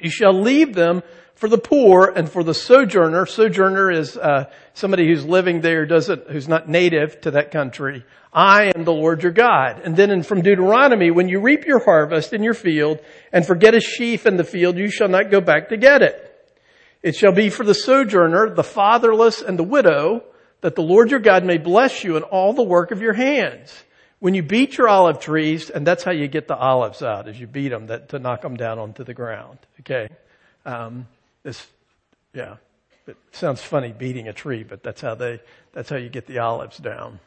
You 0.01 0.11
shall 0.11 0.33
leave 0.33 0.75
them 0.75 1.03
for 1.41 1.49
the 1.49 1.57
poor 1.57 2.13
and 2.15 2.31
for 2.31 2.45
the 2.45 2.53
sojourner. 2.53 3.25
Sojourner 3.25 3.91
is 3.91 4.15
uh, 4.15 4.45
somebody 4.75 5.09
who's 5.09 5.25
living 5.25 5.63
there, 5.63 5.87
doesn't, 5.87 6.29
who's 6.29 6.47
not 6.47 6.69
native 6.69 7.19
to 7.23 7.31
that 7.31 7.51
country. 7.51 8.05
I 8.31 8.71
am 8.77 8.85
the 8.85 8.93
Lord 8.93 9.23
your 9.23 9.33
God. 9.33 9.81
And 9.83 9.97
then 9.97 10.11
in, 10.11 10.23
from 10.23 10.43
Deuteronomy, 10.43 11.11
when 11.11 11.31
you 11.31 11.41
reap 11.41 11.65
your 11.65 11.83
harvest 11.83 12.35
in 12.35 12.43
your 12.43 12.53
field 12.53 13.01
and 13.33 13.47
forget 13.47 13.75
a 13.75 13.81
sheaf 13.81 14.27
in 14.27 14.37
the 14.37 14.45
field, 14.45 14.77
you 14.77 14.91
shall 14.91 15.09
not 15.09 15.31
go 15.31 15.41
back 15.41 15.71
to 15.71 15.79
get 15.79 16.03
it. 16.03 16.27
It 17.03 17.17
shall 17.17 17.33
be 17.33 17.49
for 17.49 17.65
the 17.65 17.75
sojourner, 17.75 18.55
the 18.55 18.63
fatherless, 18.63 19.41
and 19.41 19.59
the 19.59 19.65
widow, 19.65 20.23
that 20.61 20.75
the 20.75 20.83
Lord 20.83 21.11
your 21.11 21.21
God 21.21 21.43
may 21.43 21.57
bless 21.57 22.05
you 22.05 22.19
in 22.19 22.23
all 22.23 22.53
the 22.53 22.63
work 22.63 22.91
of 22.91 23.01
your 23.01 23.15
hands. 23.15 23.73
When 24.19 24.35
you 24.35 24.43
beat 24.43 24.77
your 24.77 24.89
olive 24.89 25.21
trees, 25.21 25.71
and 25.71 25.87
that's 25.87 26.05
how 26.05 26.13
you 26.13 26.29
get 26.29 26.49
the 26.49 26.57
olives 26.57 27.03
out, 27.03 27.29
is 27.29 27.41
you 27.41 27.47
beat 27.47 27.71
them 27.71 27.87
that, 27.87 28.11
to 28.11 28.19
knock 28.19 28.43
them 28.43 28.59
down 28.59 28.79
onto 28.79 29.05
the 29.05 29.15
ground. 29.15 29.59
Okay? 29.81 30.09
Um, 30.67 31.07
this, 31.43 31.67
yeah, 32.33 32.57
it 33.07 33.17
sounds 33.33 33.61
funny 33.61 33.93
beating 33.93 34.29
a 34.29 34.33
tree, 34.33 34.63
but 34.63 34.83
that's 34.83 35.01
how 35.01 35.15
they, 35.15 35.41
that's 35.73 35.89
how 35.89 35.97
you 35.97 36.09
get 36.09 36.27
the 36.27 36.39
olives 36.39 36.79
down. 36.79 37.21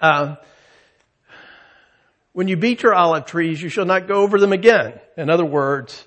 Uh, 0.00 0.36
When 2.32 2.46
you 2.46 2.56
beat 2.56 2.82
your 2.82 2.94
olive 2.94 3.26
trees, 3.26 3.60
you 3.60 3.68
shall 3.68 3.84
not 3.84 4.06
go 4.06 4.22
over 4.22 4.38
them 4.38 4.52
again. 4.52 5.00
In 5.16 5.28
other 5.28 5.44
words, 5.44 6.06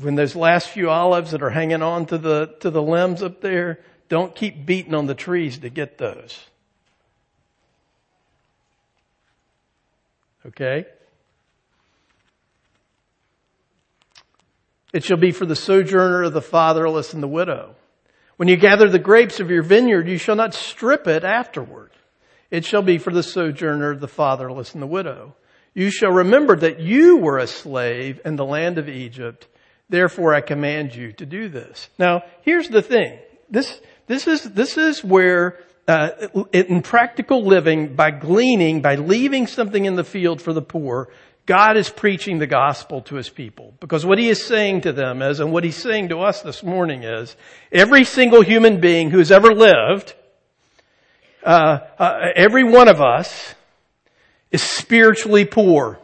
when 0.00 0.16
those 0.16 0.34
last 0.34 0.68
few 0.68 0.90
olives 0.90 1.30
that 1.30 1.42
are 1.42 1.50
hanging 1.50 1.80
on 1.80 2.06
to 2.06 2.18
the, 2.18 2.56
to 2.60 2.70
the 2.70 2.82
limbs 2.82 3.22
up 3.22 3.40
there, 3.40 3.78
don't 4.08 4.34
keep 4.34 4.66
beating 4.66 4.94
on 4.94 5.06
the 5.06 5.14
trees 5.14 5.58
to 5.58 5.68
get 5.70 5.96
those. 5.96 6.38
Okay? 10.46 10.86
It 14.92 15.04
shall 15.04 15.18
be 15.18 15.32
for 15.32 15.44
the 15.46 15.56
sojourner, 15.56 16.30
the 16.30 16.42
fatherless, 16.42 17.12
and 17.12 17.22
the 17.22 17.28
widow. 17.28 17.74
When 18.36 18.48
you 18.48 18.56
gather 18.56 18.88
the 18.88 18.98
grapes 18.98 19.40
of 19.40 19.50
your 19.50 19.62
vineyard, 19.62 20.08
you 20.08 20.16
shall 20.16 20.36
not 20.36 20.54
strip 20.54 21.06
it 21.06 21.24
afterward. 21.24 21.90
It 22.50 22.64
shall 22.64 22.82
be 22.82 22.98
for 22.98 23.12
the 23.12 23.22
sojourner, 23.22 23.96
the 23.96 24.08
fatherless, 24.08 24.72
and 24.72 24.82
the 24.82 24.86
widow. 24.86 25.34
You 25.74 25.90
shall 25.90 26.12
remember 26.12 26.56
that 26.56 26.80
you 26.80 27.18
were 27.18 27.38
a 27.38 27.46
slave 27.46 28.20
in 28.24 28.36
the 28.36 28.44
land 28.44 28.78
of 28.78 28.88
Egypt. 28.88 29.46
Therefore 29.88 30.34
I 30.34 30.40
command 30.40 30.94
you 30.94 31.12
to 31.12 31.26
do 31.26 31.48
this. 31.48 31.88
Now, 31.98 32.22
here's 32.42 32.68
the 32.68 32.82
thing. 32.82 33.18
This, 33.50 33.80
this 34.06 34.26
is, 34.26 34.42
this 34.42 34.78
is 34.78 35.04
where, 35.04 35.58
uh, 35.86 36.10
in 36.52 36.82
practical 36.82 37.44
living, 37.44 37.94
by 37.94 38.10
gleaning, 38.10 38.82
by 38.82 38.96
leaving 38.96 39.46
something 39.46 39.84
in 39.84 39.96
the 39.96 40.04
field 40.04 40.40
for 40.40 40.52
the 40.52 40.62
poor, 40.62 41.10
God 41.48 41.78
is 41.78 41.88
preaching 41.88 42.38
the 42.38 42.46
gospel 42.46 43.00
to 43.02 43.14
his 43.14 43.30
people. 43.30 43.72
Because 43.80 44.04
what 44.04 44.18
he 44.18 44.28
is 44.28 44.44
saying 44.44 44.82
to 44.82 44.92
them 44.92 45.22
is, 45.22 45.40
and 45.40 45.50
what 45.50 45.64
he's 45.64 45.78
saying 45.78 46.10
to 46.10 46.20
us 46.20 46.42
this 46.42 46.62
morning 46.62 47.04
is, 47.04 47.34
every 47.72 48.04
single 48.04 48.42
human 48.42 48.80
being 48.82 49.10
who's 49.10 49.32
ever 49.32 49.54
lived, 49.54 50.14
uh, 51.42 51.78
uh, 51.98 52.18
every 52.36 52.64
one 52.64 52.86
of 52.86 53.00
us 53.00 53.54
is 54.50 54.60
spiritually 54.60 55.46
poor. 55.46 55.98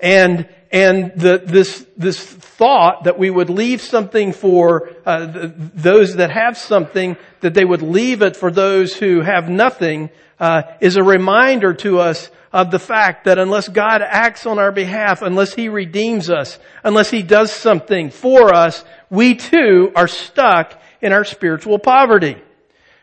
And, 0.00 0.48
and 0.72 1.12
the, 1.14 1.40
this, 1.44 1.86
this 1.96 2.20
thought 2.20 3.04
that 3.04 3.16
we 3.16 3.30
would 3.30 3.48
leave 3.48 3.80
something 3.80 4.32
for 4.32 4.90
uh, 5.06 5.50
those 5.54 6.16
that 6.16 6.32
have 6.32 6.58
something, 6.58 7.16
that 7.42 7.54
they 7.54 7.64
would 7.64 7.82
leave 7.82 8.22
it 8.22 8.36
for 8.36 8.50
those 8.50 8.92
who 8.92 9.20
have 9.20 9.48
nothing, 9.48 10.10
uh, 10.40 10.62
is 10.80 10.96
a 10.96 11.02
reminder 11.04 11.74
to 11.74 12.00
us 12.00 12.30
of 12.52 12.70
the 12.70 12.78
fact 12.78 13.26
that 13.26 13.38
unless 13.38 13.68
God 13.68 14.02
acts 14.02 14.46
on 14.46 14.58
our 14.58 14.72
behalf, 14.72 15.22
unless 15.22 15.54
He 15.54 15.68
redeems 15.68 16.30
us, 16.30 16.58
unless 16.82 17.10
He 17.10 17.22
does 17.22 17.52
something 17.52 18.10
for 18.10 18.52
us, 18.52 18.84
we 19.08 19.36
too 19.36 19.92
are 19.94 20.08
stuck 20.08 20.80
in 21.00 21.12
our 21.12 21.24
spiritual 21.24 21.78
poverty. 21.78 22.36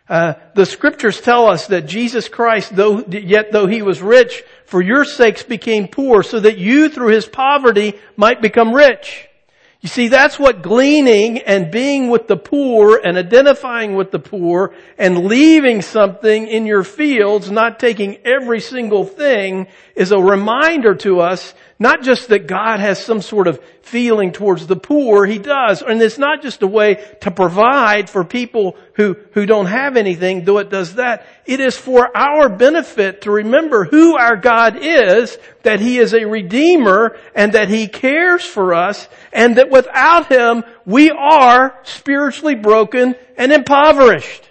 Uh, 0.09 0.33
the 0.55 0.65
scriptures 0.65 1.21
tell 1.21 1.47
us 1.47 1.67
that 1.67 1.85
Jesus 1.85 2.27
Christ, 2.29 2.75
though, 2.75 3.05
yet 3.05 3.51
though 3.51 3.67
He 3.67 3.81
was 3.81 4.01
rich, 4.01 4.43
for 4.65 4.81
your 4.81 5.05
sakes 5.05 5.43
became 5.43 5.87
poor, 5.87 6.23
so 6.23 6.39
that 6.39 6.57
you 6.57 6.89
through 6.89 7.13
His 7.13 7.25
poverty 7.25 7.93
might 8.17 8.41
become 8.41 8.73
rich. 8.73 9.26
You 9.87 9.89
see, 9.89 10.07
that's 10.09 10.37
what 10.37 10.61
gleaning 10.61 11.37
and 11.37 11.71
being 11.71 12.09
with 12.09 12.27
the 12.27 12.35
poor 12.35 12.99
and 13.01 13.17
identifying 13.17 13.95
with 13.95 14.11
the 14.11 14.19
poor 14.19 14.73
and 14.97 15.27
leaving 15.27 15.81
something 15.81 16.45
in 16.45 16.65
your 16.65 16.83
fields, 16.83 17.49
not 17.49 17.79
taking 17.79 18.17
every 18.25 18.59
single 18.59 19.05
thing, 19.05 19.67
is 19.95 20.11
a 20.11 20.19
reminder 20.19 20.93
to 20.95 21.21
us 21.21 21.53
not 21.79 22.01
just 22.01 22.29
that 22.29 22.47
God 22.47 22.79
has 22.79 23.03
some 23.03 23.21
sort 23.21 23.47
of 23.47 23.63
feeling 23.81 24.31
towards 24.31 24.65
the 24.65 24.75
poor, 24.75 25.25
He 25.25 25.37
does. 25.37 25.83
And 25.83 26.01
it's 26.01 26.17
not 26.17 26.41
just 26.41 26.63
a 26.63 26.67
way 26.67 26.95
to 27.21 27.29
provide 27.29 28.09
for 28.09 28.23
people 28.23 28.75
who, 28.93 29.15
who 29.33 29.45
don't 29.45 29.67
have 29.67 29.95
anything, 29.95 30.43
though 30.43 30.57
it 30.57 30.71
does 30.71 30.95
that. 30.95 31.27
It 31.45 31.59
is 31.59 31.77
for 31.77 32.09
our 32.17 32.49
benefit 32.49 33.21
to 33.21 33.31
remember 33.31 33.83
who 33.85 34.17
our 34.17 34.35
God 34.35 34.79
is, 34.81 35.37
that 35.61 35.79
He 35.79 35.99
is 35.99 36.15
a 36.15 36.25
Redeemer, 36.25 37.17
and 37.35 37.53
that 37.53 37.69
He 37.69 37.87
cares 37.87 38.43
for 38.43 38.73
us, 38.73 39.07
and 39.31 39.57
that 39.57 39.69
without 39.69 40.31
Him, 40.31 40.63
we 40.85 41.11
are 41.11 41.79
spiritually 41.83 42.55
broken 42.55 43.15
and 43.37 43.51
impoverished. 43.51 44.49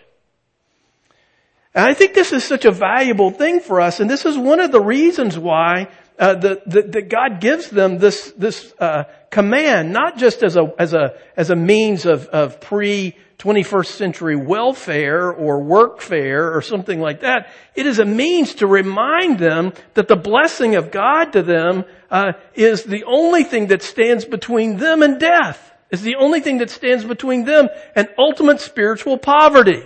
And 1.75 1.85
I 1.85 1.92
think 1.92 2.14
this 2.14 2.33
is 2.33 2.42
such 2.45 2.64
a 2.64 2.71
valuable 2.71 3.30
thing 3.30 3.61
for 3.61 3.80
us, 3.80 3.99
and 3.99 4.09
this 4.09 4.25
is 4.25 4.38
one 4.38 4.61
of 4.61 4.71
the 4.71 4.80
reasons 4.80 5.37
why 5.37 5.88
uh, 6.18 6.35
that 6.35 7.08
God 7.08 7.40
gives 7.40 7.68
them 7.70 7.99
this 7.99 8.32
this 8.32 8.73
uh, 8.78 9.04
command, 9.30 9.92
not 9.92 10.16
just 10.16 10.42
as 10.42 10.56
a 10.56 10.73
as 10.78 10.94
a 10.94 11.14
as 11.37 11.50
a 11.50 11.56
means 11.56 12.06
of 12.06 12.26
of 12.26 12.61
pre 12.61 13.16
21st 13.38 13.87
century 13.87 14.37
welfare 14.37 15.30
or 15.30 15.61
workfare 15.61 16.54
or 16.54 16.62
something 16.62 17.00
like 17.00 17.20
that. 17.20 17.50
It 17.75 17.87
is 17.87 17.99
a 17.99 18.04
means 18.04 18.56
to 18.56 18.66
remind 18.66 19.38
them 19.38 19.73
that 19.94 20.08
the 20.08 20.16
blessing 20.16 20.75
of 20.76 20.90
God 20.90 21.32
to 21.32 21.42
them 21.42 21.85
uh, 22.11 22.32
is 22.54 22.85
the 22.85 23.04
only 23.04 23.44
thing 23.44 23.66
that 23.66 23.82
stands 23.82 24.25
between 24.25 24.78
them 24.78 25.02
and 25.02 25.20
death. 25.20 25.73
Is 25.90 26.02
the 26.02 26.16
only 26.16 26.40
thing 26.40 26.58
that 26.58 26.70
stands 26.70 27.04
between 27.04 27.44
them 27.44 27.68
and 27.94 28.08
ultimate 28.18 28.61
spiritual 28.61 29.18
poverty. 29.18 29.82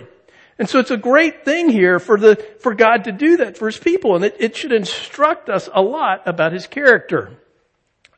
And 0.61 0.69
so 0.69 0.77
it's 0.77 0.91
a 0.91 0.95
great 0.95 1.43
thing 1.43 1.69
here 1.69 1.97
for 1.97 2.19
the, 2.19 2.35
for 2.59 2.75
God 2.75 3.05
to 3.05 3.11
do 3.11 3.37
that 3.37 3.57
for 3.57 3.65
His 3.65 3.79
people, 3.79 4.15
and 4.15 4.23
it, 4.23 4.35
it 4.37 4.55
should 4.55 4.71
instruct 4.71 5.49
us 5.49 5.67
a 5.73 5.81
lot 5.81 6.21
about 6.27 6.53
His 6.53 6.67
character. 6.67 7.31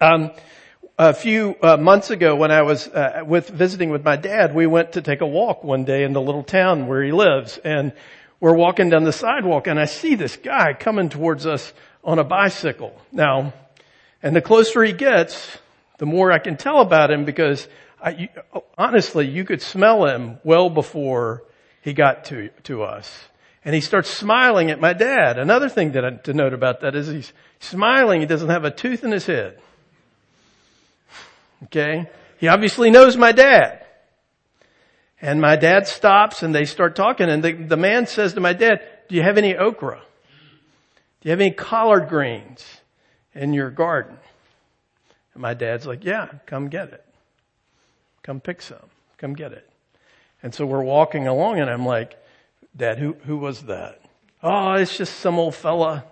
Um, 0.02 0.30
a 0.98 1.14
few 1.14 1.56
uh, 1.62 1.78
months 1.78 2.10
ago 2.10 2.36
when 2.36 2.52
I 2.52 2.64
was 2.64 2.90
uh, 2.90 3.24
with 3.26 3.48
visiting 3.48 3.92
with 3.92 4.04
my 4.04 4.18
dad, 4.18 4.54
we 4.54 4.68
went 4.68 4.92
to 4.92 5.02
take 5.02 5.22
a 5.22 5.26
walk 5.26 5.64
one 5.64 5.86
day 5.86 6.04
in 6.04 6.12
the 6.12 6.20
little 6.20 6.44
town 6.44 6.88
where 6.88 7.02
he 7.02 7.14
lives, 7.14 7.60
and 7.64 7.94
we're 8.42 8.56
walking 8.56 8.90
down 8.90 9.06
the 9.06 9.14
sidewalk, 9.14 9.68
and 9.68 9.80
I 9.80 9.86
see 9.86 10.16
this 10.16 10.36
guy 10.36 10.74
coming 10.74 11.08
towards 11.08 11.46
us 11.46 11.72
on 12.04 12.20
a 12.20 12.26
bicycle. 12.26 12.94
Now, 13.14 13.54
and 14.22 14.36
the 14.36 14.42
closer 14.42 14.84
he 14.84 14.92
gets, 14.92 15.60
the 15.98 16.06
more 16.06 16.30
I 16.30 16.40
can 16.40 16.58
tell 16.58 16.82
about 16.82 17.10
him 17.10 17.24
because 17.24 17.70
I, 18.02 18.10
you, 18.10 18.28
honestly, 18.78 19.30
you 19.30 19.46
could 19.46 19.62
smell 19.62 20.06
him 20.08 20.40
well 20.44 20.70
before 20.70 21.44
he 21.84 21.94
got 21.94 22.26
to, 22.26 22.50
to 22.64 22.84
us. 22.84 23.14
And 23.66 23.76
he 23.76 23.82
starts 23.82 24.10
smiling 24.10 24.72
at 24.72 24.80
my 24.80 24.94
dad. 24.94 25.38
Another 25.38 25.70
thing 25.70 25.92
that 25.94 26.06
I, 26.06 26.12
to 26.12 26.34
note 26.34 26.54
about 26.54 26.82
that 26.82 26.96
is 26.96 27.08
he's 27.08 27.34
smiling. 27.60 28.22
He 28.22 28.28
doesn't 28.28 28.50
have 28.50 28.64
a 28.66 28.72
tooth 28.72 29.04
in 29.04 29.12
his 29.12 29.26
head. 29.26 29.60
Okay. 31.66 32.10
He 32.40 32.48
obviously 32.48 32.90
knows 32.90 33.18
my 33.18 33.34
dad. 33.34 33.86
And 35.22 35.40
my 35.40 35.56
dad 35.56 35.88
stops 35.88 36.42
and 36.42 36.56
they 36.56 36.66
start 36.66 36.96
talking 36.96 37.30
and 37.30 37.44
the, 37.44 37.54
the 37.54 37.78
man 37.78 38.08
says 38.08 38.34
to 38.34 38.42
my 38.42 38.54
dad, 38.54 38.82
do 39.08 39.16
you 39.16 39.22
have 39.22 39.38
any 39.38 39.56
okra? 39.56 40.02
Do 41.22 41.30
you 41.30 41.32
have 41.32 41.40
any 41.40 41.52
collard 41.52 42.10
greens 42.10 42.66
in 43.34 43.54
your 43.54 43.70
garden? 43.70 44.18
And 45.34 45.42
my 45.42 45.54
dad's 45.54 45.86
like, 45.86 46.04
yeah, 46.04 46.28
come 46.46 46.68
get 46.70 46.92
it. 46.94 47.06
Come 48.24 48.40
pick 48.40 48.62
some. 48.62 48.90
Come 49.18 49.34
get 49.34 49.52
it. 49.52 49.70
And 50.44 50.54
so 50.54 50.66
we're 50.66 50.84
walking 50.84 51.26
along 51.28 51.60
and 51.60 51.70
I'm 51.70 51.86
like, 51.86 52.22
Dad, 52.76 53.00
who, 53.00 53.14
who 53.26 53.38
was 53.38 53.64
that? 53.64 54.02
Oh, 54.44 54.74
it's 54.74 54.98
just 54.98 55.20
some 55.20 55.40
old 55.40 55.56
fella. 55.56 56.04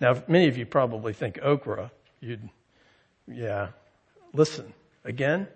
Now, 0.00 0.22
many 0.26 0.48
of 0.48 0.56
you 0.56 0.64
probably 0.64 1.12
think 1.12 1.38
okra. 1.42 1.92
You'd, 2.20 2.48
yeah. 3.28 3.68
Listen, 4.32 4.72
again, 5.04 5.46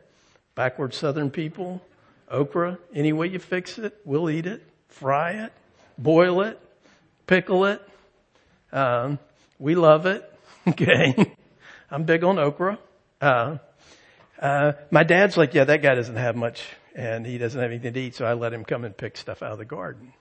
backward 0.55 0.93
southern 0.93 1.31
people, 1.31 1.81
okra, 2.31 2.79
any 2.95 3.15
way 3.15 3.29
you 3.29 3.39
fix 3.39 3.79
it, 3.79 3.99
we'll 4.05 4.29
eat 4.29 4.47
it, 4.47 4.63
fry 4.89 5.33
it, 5.33 5.53
boil 5.97 6.43
it, 6.43 6.61
pickle 7.27 7.65
it. 7.65 7.81
Um, 8.73 9.19
we 9.59 9.75
love 9.75 10.07
it. 10.07 10.25
Okay. 10.69 11.35
I'm 11.91 12.03
big 12.05 12.25
on 12.25 12.39
okra. 12.39 12.79
Uh, 13.23 13.57
uh, 14.39 14.73
my 14.91 15.03
dad's 15.03 15.39
like, 15.39 15.55
yeah, 15.55 15.65
that 15.65 15.81
guy 15.81 15.95
doesn't 15.95 16.17
have 16.17 16.37
much 16.37 16.63
and 16.99 17.25
he 17.25 17.39
doesn't 17.39 17.61
have 17.61 17.71
anything 17.71 17.93
to 17.93 18.01
eat, 18.01 18.17
so 18.17 18.27
I 18.27 18.33
let 18.33 18.53
him 18.53 18.65
come 18.65 18.85
and 18.85 18.95
pick 18.95 19.17
stuff 19.17 19.41
out 19.41 19.53
of 19.53 19.59
the 19.59 19.65
garden. 19.65 20.13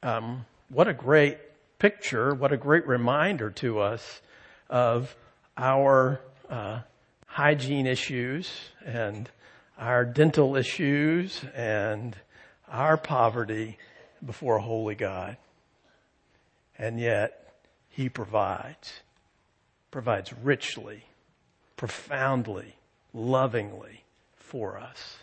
Um, 0.00 0.46
what 0.68 0.86
a 0.86 0.94
great 0.94 1.38
picture, 1.80 2.32
what 2.32 2.52
a 2.52 2.56
great 2.56 2.86
reminder 2.86 3.50
to 3.50 3.80
us 3.80 4.22
of 4.68 5.16
our 5.56 6.20
uh, 6.48 6.82
hygiene 7.26 7.88
issues 7.88 8.48
and 8.86 9.28
our 9.76 10.04
dental 10.04 10.54
issues 10.54 11.42
and 11.52 12.16
our 12.68 12.96
poverty 12.96 13.76
before 14.24 14.58
a 14.58 14.62
holy 14.62 14.94
God. 14.94 15.36
And 16.78 17.00
yet, 17.00 17.54
He 17.88 18.08
provides, 18.08 19.00
provides 19.90 20.32
richly, 20.32 21.06
profoundly, 21.76 22.76
lovingly 23.12 24.04
for 24.36 24.78
us. 24.78 25.16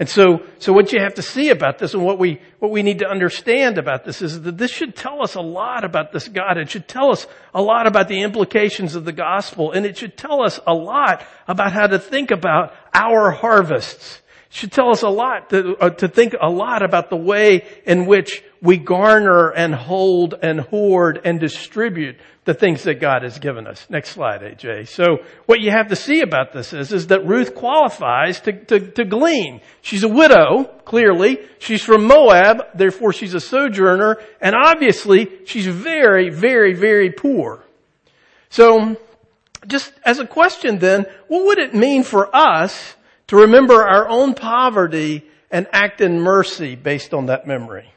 And 0.00 0.08
so, 0.08 0.44
so 0.60 0.72
what 0.72 0.92
you 0.92 1.00
have 1.00 1.14
to 1.14 1.22
see 1.22 1.50
about 1.50 1.78
this 1.78 1.92
and 1.92 2.04
what 2.04 2.20
we, 2.20 2.40
what 2.60 2.70
we 2.70 2.84
need 2.84 3.00
to 3.00 3.08
understand 3.08 3.78
about 3.78 4.04
this 4.04 4.22
is 4.22 4.42
that 4.42 4.56
this 4.56 4.70
should 4.70 4.94
tell 4.94 5.22
us 5.22 5.34
a 5.34 5.40
lot 5.40 5.84
about 5.84 6.12
this 6.12 6.28
God. 6.28 6.56
It 6.56 6.70
should 6.70 6.86
tell 6.86 7.10
us 7.10 7.26
a 7.52 7.60
lot 7.60 7.88
about 7.88 8.06
the 8.06 8.22
implications 8.22 8.94
of 8.94 9.04
the 9.04 9.12
gospel 9.12 9.72
and 9.72 9.84
it 9.84 9.98
should 9.98 10.16
tell 10.16 10.44
us 10.44 10.60
a 10.68 10.74
lot 10.74 11.26
about 11.48 11.72
how 11.72 11.88
to 11.88 11.98
think 11.98 12.30
about 12.30 12.74
our 12.94 13.32
harvests. 13.32 14.22
Should 14.50 14.72
tell 14.72 14.90
us 14.90 15.02
a 15.02 15.08
lot 15.08 15.50
to, 15.50 15.76
uh, 15.76 15.90
to 15.90 16.08
think 16.08 16.34
a 16.40 16.48
lot 16.48 16.82
about 16.82 17.10
the 17.10 17.16
way 17.16 17.66
in 17.84 18.06
which 18.06 18.42
we 18.62 18.78
garner 18.78 19.50
and 19.50 19.74
hold 19.74 20.34
and 20.42 20.60
hoard 20.60 21.20
and 21.24 21.38
distribute 21.38 22.16
the 22.44 22.54
things 22.54 22.84
that 22.84 22.98
God 22.98 23.22
has 23.22 23.38
given 23.38 23.66
us. 23.66 23.86
Next 23.90 24.10
slide, 24.10 24.40
AJ. 24.40 24.88
So 24.88 25.18
what 25.44 25.60
you 25.60 25.70
have 25.70 25.88
to 25.88 25.96
see 25.96 26.22
about 26.22 26.52
this 26.52 26.72
is, 26.72 26.92
is 26.92 27.08
that 27.08 27.26
Ruth 27.26 27.54
qualifies 27.54 28.40
to, 28.40 28.52
to, 28.52 28.80
to 28.92 29.04
glean. 29.04 29.60
She's 29.82 30.02
a 30.02 30.08
widow, 30.08 30.64
clearly. 30.86 31.40
She's 31.58 31.84
from 31.84 32.06
Moab, 32.06 32.62
therefore 32.74 33.12
she's 33.12 33.34
a 33.34 33.40
sojourner, 33.40 34.16
and 34.40 34.56
obviously 34.56 35.44
she's 35.44 35.66
very, 35.66 36.30
very, 36.30 36.72
very 36.72 37.10
poor. 37.10 37.62
So, 38.48 38.96
just 39.66 39.92
as 40.04 40.18
a 40.18 40.26
question 40.26 40.78
then, 40.78 41.04
what 41.26 41.44
would 41.44 41.58
it 41.58 41.74
mean 41.74 42.02
for 42.02 42.34
us 42.34 42.94
to 43.28 43.36
remember 43.36 43.82
our 43.84 44.08
own 44.08 44.34
poverty 44.34 45.24
and 45.50 45.66
act 45.72 46.00
in 46.00 46.20
mercy 46.20 46.74
based 46.74 47.14
on 47.14 47.26
that 47.26 47.46
memory? 47.46 47.90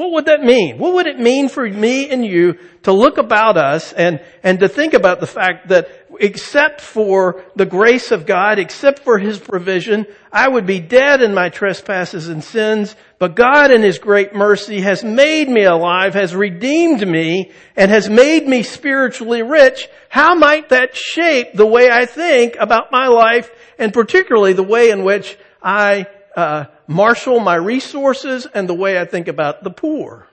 What 0.00 0.12
would 0.12 0.24
that 0.24 0.42
mean? 0.42 0.78
What 0.78 0.94
would 0.94 1.06
it 1.06 1.20
mean 1.20 1.50
for 1.50 1.68
me 1.68 2.08
and 2.08 2.24
you 2.24 2.54
to 2.84 2.92
look 2.92 3.18
about 3.18 3.58
us 3.58 3.92
and, 3.92 4.24
and 4.42 4.58
to 4.60 4.66
think 4.66 4.94
about 4.94 5.20
the 5.20 5.26
fact 5.26 5.68
that 5.68 5.90
except 6.18 6.80
for 6.80 7.44
the 7.54 7.66
grace 7.66 8.10
of 8.10 8.24
God, 8.24 8.58
except 8.58 9.00
for 9.00 9.18
His 9.18 9.38
provision, 9.38 10.06
I 10.32 10.48
would 10.48 10.64
be 10.64 10.80
dead 10.80 11.20
in 11.20 11.34
my 11.34 11.50
trespasses 11.50 12.28
and 12.28 12.42
sins, 12.42 12.96
but 13.18 13.36
God 13.36 13.70
in 13.70 13.82
His 13.82 13.98
great 13.98 14.34
mercy 14.34 14.80
has 14.80 15.04
made 15.04 15.50
me 15.50 15.64
alive, 15.64 16.14
has 16.14 16.34
redeemed 16.34 17.06
me, 17.06 17.52
and 17.76 17.90
has 17.90 18.08
made 18.08 18.48
me 18.48 18.62
spiritually 18.62 19.42
rich. 19.42 19.86
How 20.08 20.34
might 20.34 20.70
that 20.70 20.96
shape 20.96 21.52
the 21.52 21.66
way 21.66 21.90
I 21.90 22.06
think 22.06 22.56
about 22.58 22.90
my 22.90 23.08
life 23.08 23.50
and 23.78 23.92
particularly 23.92 24.54
the 24.54 24.62
way 24.62 24.92
in 24.92 25.04
which 25.04 25.36
I 25.62 26.06
uh, 26.34 26.64
marshal 26.90 27.38
my 27.38 27.54
resources 27.54 28.46
and 28.52 28.68
the 28.68 28.74
way 28.74 28.98
I 28.98 29.04
think 29.04 29.28
about 29.28 29.62
the 29.62 29.70
poor. 29.70 30.26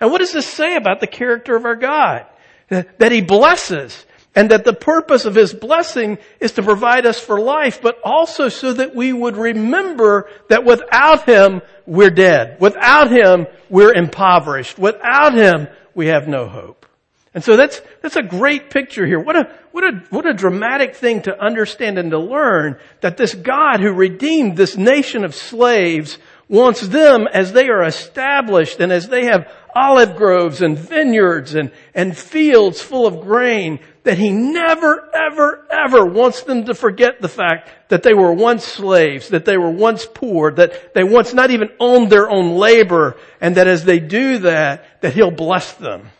And 0.00 0.10
what 0.10 0.18
does 0.18 0.32
this 0.32 0.46
say 0.46 0.74
about 0.74 0.98
the 0.98 1.06
character 1.06 1.54
of 1.54 1.64
our 1.64 1.76
God? 1.76 2.26
That 2.68 3.12
He 3.12 3.20
blesses 3.20 4.04
and 4.34 4.50
that 4.50 4.64
the 4.64 4.72
purpose 4.72 5.24
of 5.24 5.36
His 5.36 5.54
blessing 5.54 6.18
is 6.40 6.52
to 6.52 6.62
provide 6.62 7.06
us 7.06 7.20
for 7.20 7.40
life, 7.40 7.80
but 7.80 7.98
also 8.04 8.48
so 8.48 8.72
that 8.72 8.94
we 8.94 9.12
would 9.12 9.36
remember 9.36 10.28
that 10.48 10.64
without 10.64 11.28
Him, 11.28 11.62
we're 11.86 12.10
dead. 12.10 12.58
Without 12.60 13.10
Him, 13.10 13.46
we're 13.68 13.94
impoverished. 13.94 14.78
Without 14.78 15.34
Him, 15.34 15.68
we 15.94 16.08
have 16.08 16.26
no 16.26 16.48
hope. 16.48 16.86
And 17.34 17.44
so 17.44 17.56
that's, 17.56 17.80
that's 18.02 18.16
a 18.16 18.22
great 18.22 18.70
picture 18.70 19.06
here. 19.06 19.20
What 19.20 19.36
a, 19.36 19.56
what 19.80 19.94
a, 19.94 19.98
what 20.10 20.26
a 20.26 20.34
dramatic 20.34 20.94
thing 20.94 21.22
to 21.22 21.42
understand 21.42 21.98
and 21.98 22.10
to 22.10 22.18
learn 22.18 22.78
that 23.00 23.16
this 23.16 23.34
God 23.34 23.80
who 23.80 23.92
redeemed 23.92 24.56
this 24.56 24.76
nation 24.76 25.24
of 25.24 25.34
slaves 25.34 26.18
wants 26.48 26.86
them 26.86 27.26
as 27.32 27.52
they 27.52 27.68
are 27.68 27.84
established 27.84 28.80
and 28.80 28.92
as 28.92 29.08
they 29.08 29.24
have 29.24 29.50
olive 29.74 30.16
groves 30.16 30.60
and 30.60 30.76
vineyards 30.76 31.54
and, 31.54 31.70
and 31.94 32.16
fields 32.16 32.82
full 32.82 33.06
of 33.06 33.22
grain, 33.22 33.78
that 34.02 34.18
he 34.18 34.30
never, 34.30 35.08
ever, 35.14 35.66
ever 35.70 36.04
wants 36.04 36.42
them 36.42 36.66
to 36.66 36.74
forget 36.74 37.22
the 37.22 37.28
fact 37.28 37.70
that 37.88 38.02
they 38.02 38.12
were 38.12 38.32
once 38.32 38.64
slaves, 38.64 39.28
that 39.28 39.44
they 39.44 39.56
were 39.56 39.70
once 39.70 40.06
poor, 40.12 40.50
that 40.52 40.92
they 40.92 41.04
once 41.04 41.32
not 41.32 41.50
even 41.50 41.68
owned 41.78 42.10
their 42.10 42.28
own 42.28 42.56
labor, 42.56 43.16
and 43.40 43.56
that 43.56 43.68
as 43.68 43.84
they 43.84 44.00
do 44.00 44.38
that, 44.38 45.00
that 45.00 45.14
he'll 45.14 45.30
bless 45.30 45.72
them 45.74 46.10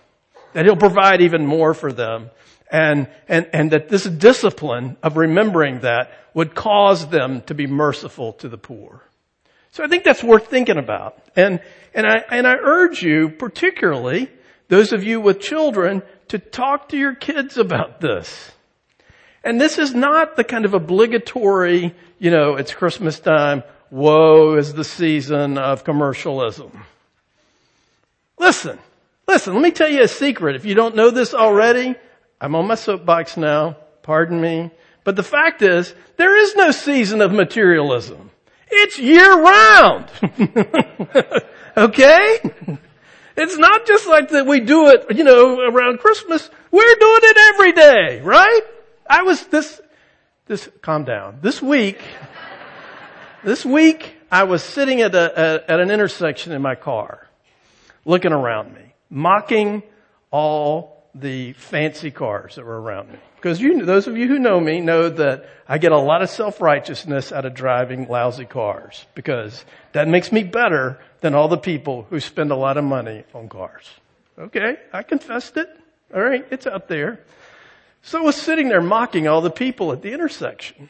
that 0.52 0.64
he'll 0.64 0.76
provide 0.76 1.21
even 1.21 1.47
more 1.47 1.75
for 1.75 1.93
them. 1.93 2.31
And, 2.71 3.09
and, 3.29 3.49
and 3.53 3.73
that 3.73 3.89
this 3.89 4.05
discipline 4.05 4.97
of 5.03 5.17
remembering 5.17 5.81
that 5.81 6.12
would 6.35 6.55
cause 6.55 7.09
them 7.09 7.43
to 7.43 7.55
be 7.55 7.67
merciful 7.67 8.35
to 8.35 8.49
the 8.49 8.59
poor. 8.59 9.03
So 9.73 9.83
I 9.83 9.89
think 9.89 10.05
that's 10.05 10.23
worth 10.23 10.47
thinking 10.47 10.79
about. 10.79 11.19
And, 11.35 11.61
and 11.95 12.07
I, 12.07 12.25
and 12.31 12.47
I 12.47 12.55
urge 12.55 13.03
you, 13.03 13.29
particularly 13.29 14.31
those 14.69 14.93
of 14.93 15.03
you 15.03 15.21
with 15.21 15.41
children, 15.41 16.03
to 16.29 16.39
talk 16.39 16.91
to 16.91 16.97
your 16.97 17.15
kids 17.15 17.59
about 17.59 18.00
this. 18.00 18.53
And 19.43 19.61
this 19.61 19.79
is 19.79 19.93
not 19.93 20.37
the 20.37 20.45
kind 20.45 20.65
of 20.65 20.75
obligatory, 20.75 21.94
you 22.21 22.31
know, 22.31 22.55
it's 22.55 22.73
Christmas 22.73 23.18
time, 23.18 23.64
woe 23.90 24.55
is 24.55 24.75
the 24.75 24.85
season 24.85 25.59
of 25.59 25.83
commercialism. 25.83 26.85
Listen, 28.38 28.79
Listen, 29.31 29.55
let 29.55 29.62
me 29.62 29.71
tell 29.71 29.88
you 29.88 30.03
a 30.03 30.09
secret. 30.09 30.57
If 30.57 30.64
you 30.64 30.75
don't 30.75 30.97
know 30.97 31.11
this 31.11 31.35
already, 31.35 31.94
I'm 32.40 32.55
on 32.55 32.66
my 32.66 32.74
soapbox 32.74 33.37
now. 33.37 33.76
Pardon 34.03 34.40
me. 34.40 34.70
But 35.05 35.16
the 35.16 35.22
fact 35.22 35.62
is, 35.62 35.94
there 36.16 36.37
is 36.37 36.55
no 36.57 36.70
season 36.70 37.20
of 37.20 37.33
materialism. 37.33 38.31
It's 38.70 38.98
year 38.98 39.42
round. 39.42 40.11
okay? 41.76 42.40
It's 43.37 43.59
not 43.59 43.87
just 43.87 44.07
like 44.07 44.31
that 44.31 44.46
we 44.46 44.61
do 44.61 44.88
it, 44.88 45.16
you 45.16 45.24
know, 45.24 45.61
around 45.61 45.98
Christmas. 45.98 46.48
We're 46.70 46.94
doing 46.96 47.20
it 47.22 47.55
every 47.55 47.72
day, 47.72 48.20
right? 48.20 48.61
I 49.09 49.22
was 49.22 49.46
this, 49.46 49.81
this, 50.46 50.68
calm 50.83 51.05
down. 51.05 51.38
This 51.42 51.61
week, 51.61 52.00
this 53.44 53.64
week, 53.64 54.14
I 54.31 54.44
was 54.44 54.62
sitting 54.62 55.00
at 55.00 55.14
a, 55.14 55.64
at 55.68 55.81
an 55.81 55.90
intersection 55.90 56.53
in 56.53 56.62
my 56.62 56.74
car, 56.74 57.26
looking 58.05 58.33
around 58.33 58.74
me 58.74 58.90
mocking 59.11 59.83
all 60.31 61.00
the 61.14 61.53
fancy 61.55 62.11
cars 62.11 62.55
that 62.55 62.64
were 62.64 62.81
around 62.81 63.11
me. 63.12 63.18
Because 63.37 63.61
you, 63.61 63.85
those 63.85 64.07
of 64.07 64.16
you 64.16 64.29
who 64.29 64.38
know 64.38 64.61
me 64.61 64.81
know 64.81 65.09
that 65.09 65.49
I 65.66 65.79
get 65.79 65.92
a 65.92 65.99
lot 65.99 66.23
of 66.23 66.31
self-righteousness 66.31 67.33
out 67.33 67.44
of 67.44 67.55
driving 67.55 68.07
lousy 68.07 68.44
cars 68.44 69.07
because 69.14 69.64
that 69.92 70.09
makes 70.09 70.31
me 70.31 70.42
better 70.42 71.01
than 71.20 71.35
all 71.35 71.49
the 71.49 71.57
people 71.57 72.07
who 72.11 72.20
spend 72.20 72.51
a 72.51 72.57
lot 72.57 72.77
of 72.77 72.85
money 72.85 73.25
on 73.35 73.49
cars. 73.49 73.88
Okay, 74.38 74.77
I 74.92 75.03
confessed 75.03 75.57
it. 75.57 75.68
All 76.14 76.20
right, 76.20 76.46
it's 76.51 76.66
out 76.66 76.88
there. 76.88 77.20
So 78.03 78.18
I 78.18 78.23
was 78.23 78.37
sitting 78.37 78.68
there 78.68 78.83
mocking 78.83 79.27
all 79.27 79.40
the 79.40 79.51
people 79.51 79.92
at 79.92 80.03
the 80.03 80.12
intersection. 80.12 80.88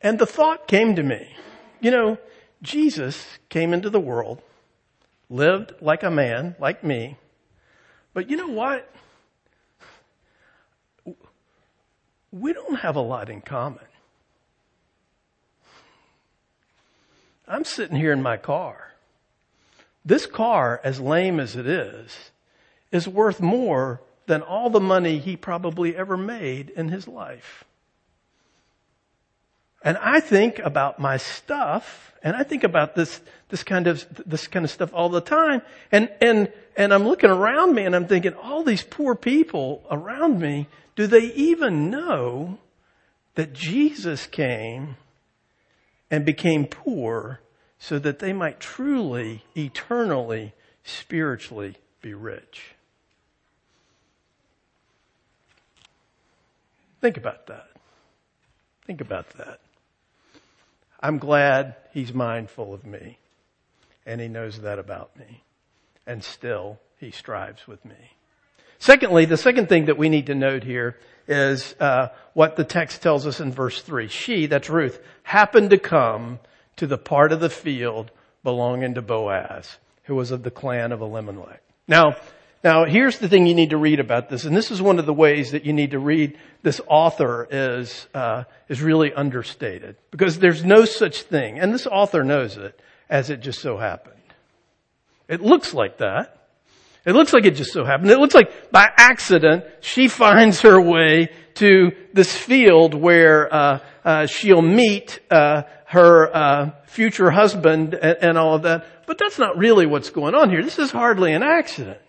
And 0.00 0.18
the 0.18 0.26
thought 0.26 0.68
came 0.68 0.96
to 0.96 1.02
me, 1.02 1.34
you 1.80 1.90
know, 1.90 2.18
Jesus 2.62 3.24
came 3.48 3.72
into 3.72 3.90
the 3.90 4.00
world 4.00 4.42
lived 5.28 5.72
like 5.80 6.02
a 6.02 6.10
man, 6.10 6.54
like 6.58 6.84
me. 6.84 7.16
But 8.16 8.30
you 8.30 8.38
know 8.38 8.48
what? 8.48 8.90
We 12.32 12.54
don't 12.54 12.76
have 12.76 12.96
a 12.96 13.02
lot 13.02 13.28
in 13.28 13.42
common. 13.42 13.84
I'm 17.46 17.66
sitting 17.66 17.94
here 17.94 18.12
in 18.12 18.22
my 18.22 18.38
car. 18.38 18.94
This 20.02 20.24
car, 20.24 20.80
as 20.82 20.98
lame 20.98 21.38
as 21.38 21.56
it 21.56 21.66
is, 21.66 22.30
is 22.90 23.06
worth 23.06 23.42
more 23.42 24.00
than 24.24 24.40
all 24.40 24.70
the 24.70 24.80
money 24.80 25.18
he 25.18 25.36
probably 25.36 25.94
ever 25.94 26.16
made 26.16 26.70
in 26.70 26.88
his 26.88 27.06
life. 27.06 27.64
And 29.86 29.96
I 29.98 30.18
think 30.18 30.58
about 30.58 30.98
my 30.98 31.16
stuff, 31.16 32.12
and 32.20 32.34
I 32.34 32.42
think 32.42 32.64
about 32.64 32.96
this, 32.96 33.20
this 33.50 33.62
kind 33.62 33.86
of, 33.86 34.04
this 34.26 34.48
kind 34.48 34.64
of 34.64 34.70
stuff 34.72 34.92
all 34.92 35.08
the 35.08 35.20
time. 35.20 35.62
And, 35.92 36.10
and, 36.20 36.52
and 36.76 36.92
I'm 36.92 37.06
looking 37.06 37.30
around 37.30 37.72
me 37.72 37.84
and 37.84 37.94
I'm 37.94 38.08
thinking, 38.08 38.34
all 38.34 38.64
these 38.64 38.82
poor 38.82 39.14
people 39.14 39.84
around 39.88 40.40
me, 40.40 40.66
do 40.96 41.06
they 41.06 41.26
even 41.34 41.88
know 41.88 42.58
that 43.36 43.52
Jesus 43.52 44.26
came 44.26 44.96
and 46.10 46.24
became 46.24 46.66
poor 46.66 47.38
so 47.78 48.00
that 48.00 48.18
they 48.18 48.32
might 48.32 48.58
truly, 48.58 49.44
eternally, 49.56 50.52
spiritually 50.82 51.76
be 52.02 52.12
rich? 52.12 52.74
Think 57.00 57.16
about 57.16 57.46
that. 57.46 57.68
Think 58.84 59.00
about 59.00 59.30
that. 59.38 59.60
I'm 61.00 61.18
glad 61.18 61.76
he's 61.92 62.12
mindful 62.12 62.74
of 62.74 62.84
me 62.84 63.18
and 64.06 64.20
he 64.20 64.28
knows 64.28 64.60
that 64.60 64.78
about 64.78 65.16
me. 65.16 65.42
And 66.06 66.22
still 66.22 66.78
he 66.98 67.10
strives 67.10 67.66
with 67.66 67.84
me. 67.84 67.96
Secondly, 68.78 69.24
the 69.24 69.36
second 69.36 69.68
thing 69.68 69.86
that 69.86 69.98
we 69.98 70.08
need 70.08 70.26
to 70.26 70.34
note 70.34 70.62
here 70.62 70.96
is 71.26 71.74
uh, 71.80 72.08
what 72.34 72.56
the 72.56 72.64
text 72.64 73.02
tells 73.02 73.26
us 73.26 73.40
in 73.40 73.52
verse 73.52 73.82
three. 73.82 74.08
She, 74.08 74.46
that's 74.46 74.70
Ruth, 74.70 75.00
happened 75.22 75.70
to 75.70 75.78
come 75.78 76.38
to 76.76 76.86
the 76.86 76.98
part 76.98 77.32
of 77.32 77.40
the 77.40 77.50
field 77.50 78.10
belonging 78.44 78.94
to 78.94 79.02
Boaz, 79.02 79.78
who 80.04 80.14
was 80.14 80.30
of 80.30 80.42
the 80.42 80.50
clan 80.50 80.92
of 80.92 81.00
Elimelech. 81.00 81.62
Now, 81.88 82.16
now, 82.66 82.84
here's 82.84 83.20
the 83.20 83.28
thing 83.28 83.46
you 83.46 83.54
need 83.54 83.70
to 83.70 83.76
read 83.76 84.00
about 84.00 84.28
this, 84.28 84.44
and 84.44 84.56
this 84.56 84.72
is 84.72 84.82
one 84.82 84.98
of 84.98 85.06
the 85.06 85.12
ways 85.14 85.52
that 85.52 85.64
you 85.64 85.72
need 85.72 85.92
to 85.92 86.00
read 86.00 86.36
this 86.62 86.80
author 86.88 87.46
is 87.48 88.08
uh, 88.12 88.42
is 88.68 88.82
really 88.82 89.12
understated 89.12 89.94
because 90.10 90.40
there's 90.40 90.64
no 90.64 90.84
such 90.84 91.22
thing, 91.22 91.60
and 91.60 91.72
this 91.72 91.86
author 91.86 92.24
knows 92.24 92.56
it, 92.56 92.76
as 93.08 93.30
it 93.30 93.36
just 93.36 93.60
so 93.60 93.76
happened. 93.76 94.16
It 95.28 95.40
looks 95.42 95.74
like 95.74 95.98
that. 95.98 96.48
It 97.04 97.12
looks 97.12 97.32
like 97.32 97.44
it 97.44 97.52
just 97.52 97.72
so 97.72 97.84
happened. 97.84 98.10
It 98.10 98.18
looks 98.18 98.34
like 98.34 98.72
by 98.72 98.90
accident 98.96 99.62
she 99.80 100.08
finds 100.08 100.62
her 100.62 100.80
way 100.80 101.28
to 101.54 101.92
this 102.14 102.36
field 102.36 102.94
where 102.94 103.54
uh, 103.54 103.78
uh, 104.04 104.26
she'll 104.26 104.60
meet 104.60 105.20
uh, 105.30 105.62
her 105.84 106.36
uh, 106.36 106.70
future 106.86 107.30
husband 107.30 107.94
and, 107.94 108.18
and, 108.20 108.36
all 108.36 108.56
of 108.56 108.62
that. 108.62 109.06
But 109.06 109.18
that's 109.18 109.38
not 109.38 109.56
really 109.56 109.86
what's 109.86 110.10
going 110.10 110.34
on 110.34 110.50
here. 110.50 110.64
This 110.64 110.80
is 110.80 110.90
hardly 110.90 111.32
an 111.32 111.44
accident. 111.44 112.00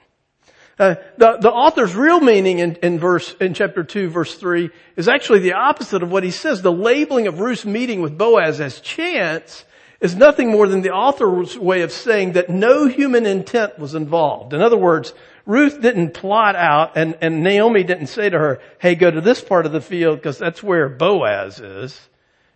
Uh, 0.80 0.96
the, 1.18 1.38
the 1.38 1.52
author's 1.52 1.96
real 1.96 2.20
meaning 2.20 2.60
in, 2.60 2.76
in 2.76 3.00
verse 3.00 3.34
in 3.40 3.54
chapter 3.56 3.84
two, 3.84 4.10
verse 4.10 4.36
three, 4.36 4.70
is 4.96 5.08
actually 5.08 5.40
the 5.40 5.54
opposite 5.54 6.04
of 6.04 6.12
what 6.12 6.24
he 6.24 6.30
says. 6.30 6.62
The 6.62 6.72
labeling 6.72 7.28
of 7.28 7.40
Ruth's 7.40 7.66
meeting 7.66 8.02
with 8.02 8.18
Boaz 8.18 8.62
as 8.62 8.80
chance 8.80 9.66
is 10.00 10.16
nothing 10.16 10.52
more 10.52 10.68
than 10.68 10.82
the 10.82 10.92
author's 10.92 11.58
way 11.58 11.82
of 11.82 11.92
saying 11.92 12.34
that 12.34 12.50
no 12.50 12.88
human 12.88 13.26
intent 13.26 13.80
was 13.80 13.96
involved. 13.96 14.54
In 14.54 14.62
other 14.62 14.78
words, 14.78 15.14
Ruth 15.48 15.82
didn't 15.82 16.14
plot 16.14 16.56
out 16.56 16.96
and, 16.96 17.18
and 17.22 17.42
Naomi 17.42 17.84
didn't 17.84 18.08
say 18.08 18.30
to 18.30 18.38
her, 18.38 18.60
hey, 18.80 18.94
go 18.94 19.10
to 19.10 19.22
this 19.22 19.42
part 19.42 19.66
of 19.66 19.72
the 19.72 19.82
field 19.82 20.18
because 20.18 20.38
that's 20.38 20.62
where 20.62 20.90
Boaz 20.90 21.60
is. 21.60 22.00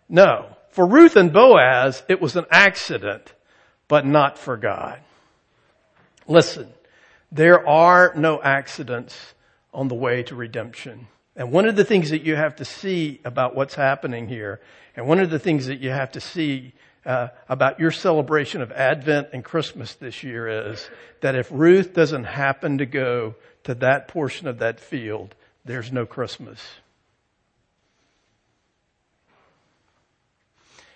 No. 0.08 0.56
For 0.70 0.86
Ruth 0.86 1.16
and 1.16 1.34
Boaz, 1.34 2.04
it 2.08 2.22
was 2.22 2.36
an 2.36 2.46
accident, 2.52 3.34
but 3.88 4.06
not 4.06 4.38
for 4.38 4.58
God. 4.58 5.00
Listen, 6.28 6.72
there 7.32 7.68
are 7.68 8.14
no 8.16 8.42
accidents 8.42 9.34
on 9.74 9.88
the 9.88 9.96
way 9.96 10.24
to 10.24 10.36
redemption. 10.36 11.08
And 11.36 11.52
one 11.52 11.66
of 11.66 11.76
the 11.76 11.86
things 11.86 12.10
that 12.10 12.24
you 12.24 12.36
have 12.36 12.58
to 12.58 12.66
see 12.66 13.22
about 13.24 13.56
what's 13.56 13.76
happening 13.76 14.28
here, 14.28 14.60
and 14.96 15.08
one 15.08 15.20
of 15.20 15.30
the 15.30 15.40
things 15.40 15.68
that 15.68 15.80
you 15.80 15.90
have 15.90 16.12
to 16.12 16.22
see 16.22 16.74
uh, 17.06 17.30
about 17.48 17.80
your 17.80 17.92
celebration 17.92 18.62
of 18.62 18.72
Advent 18.72 19.30
and 19.34 19.44
Christmas 19.44 19.96
this 19.96 20.24
year 20.24 20.72
is 20.72 20.90
that 21.22 21.36
if 21.36 21.48
Ruth 21.52 21.94
doesn't 21.94 22.26
happen 22.26 22.78
to 22.80 22.86
go 22.86 23.36
to 23.64 23.76
that 23.76 24.08
portion 24.08 24.48
of 24.48 24.60
that 24.60 24.80
field, 24.80 25.34
there's 25.64 25.92
no 25.92 26.06
Christmas. 26.06 26.60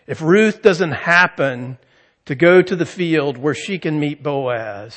If 0.06 0.22
Ruth 0.22 0.62
doesn't 0.62 0.92
happen 0.92 1.78
to 2.26 2.36
go 2.36 2.62
to 2.62 2.76
the 2.76 2.86
field 2.86 3.38
where 3.38 3.56
she 3.56 3.80
can 3.80 4.00
meet 4.00 4.22
Boaz, 4.22 4.96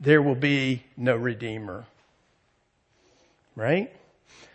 there 0.00 0.22
will 0.22 0.34
be 0.34 0.84
no 0.96 1.16
Redeemer. 1.16 1.84
Right? 3.54 3.92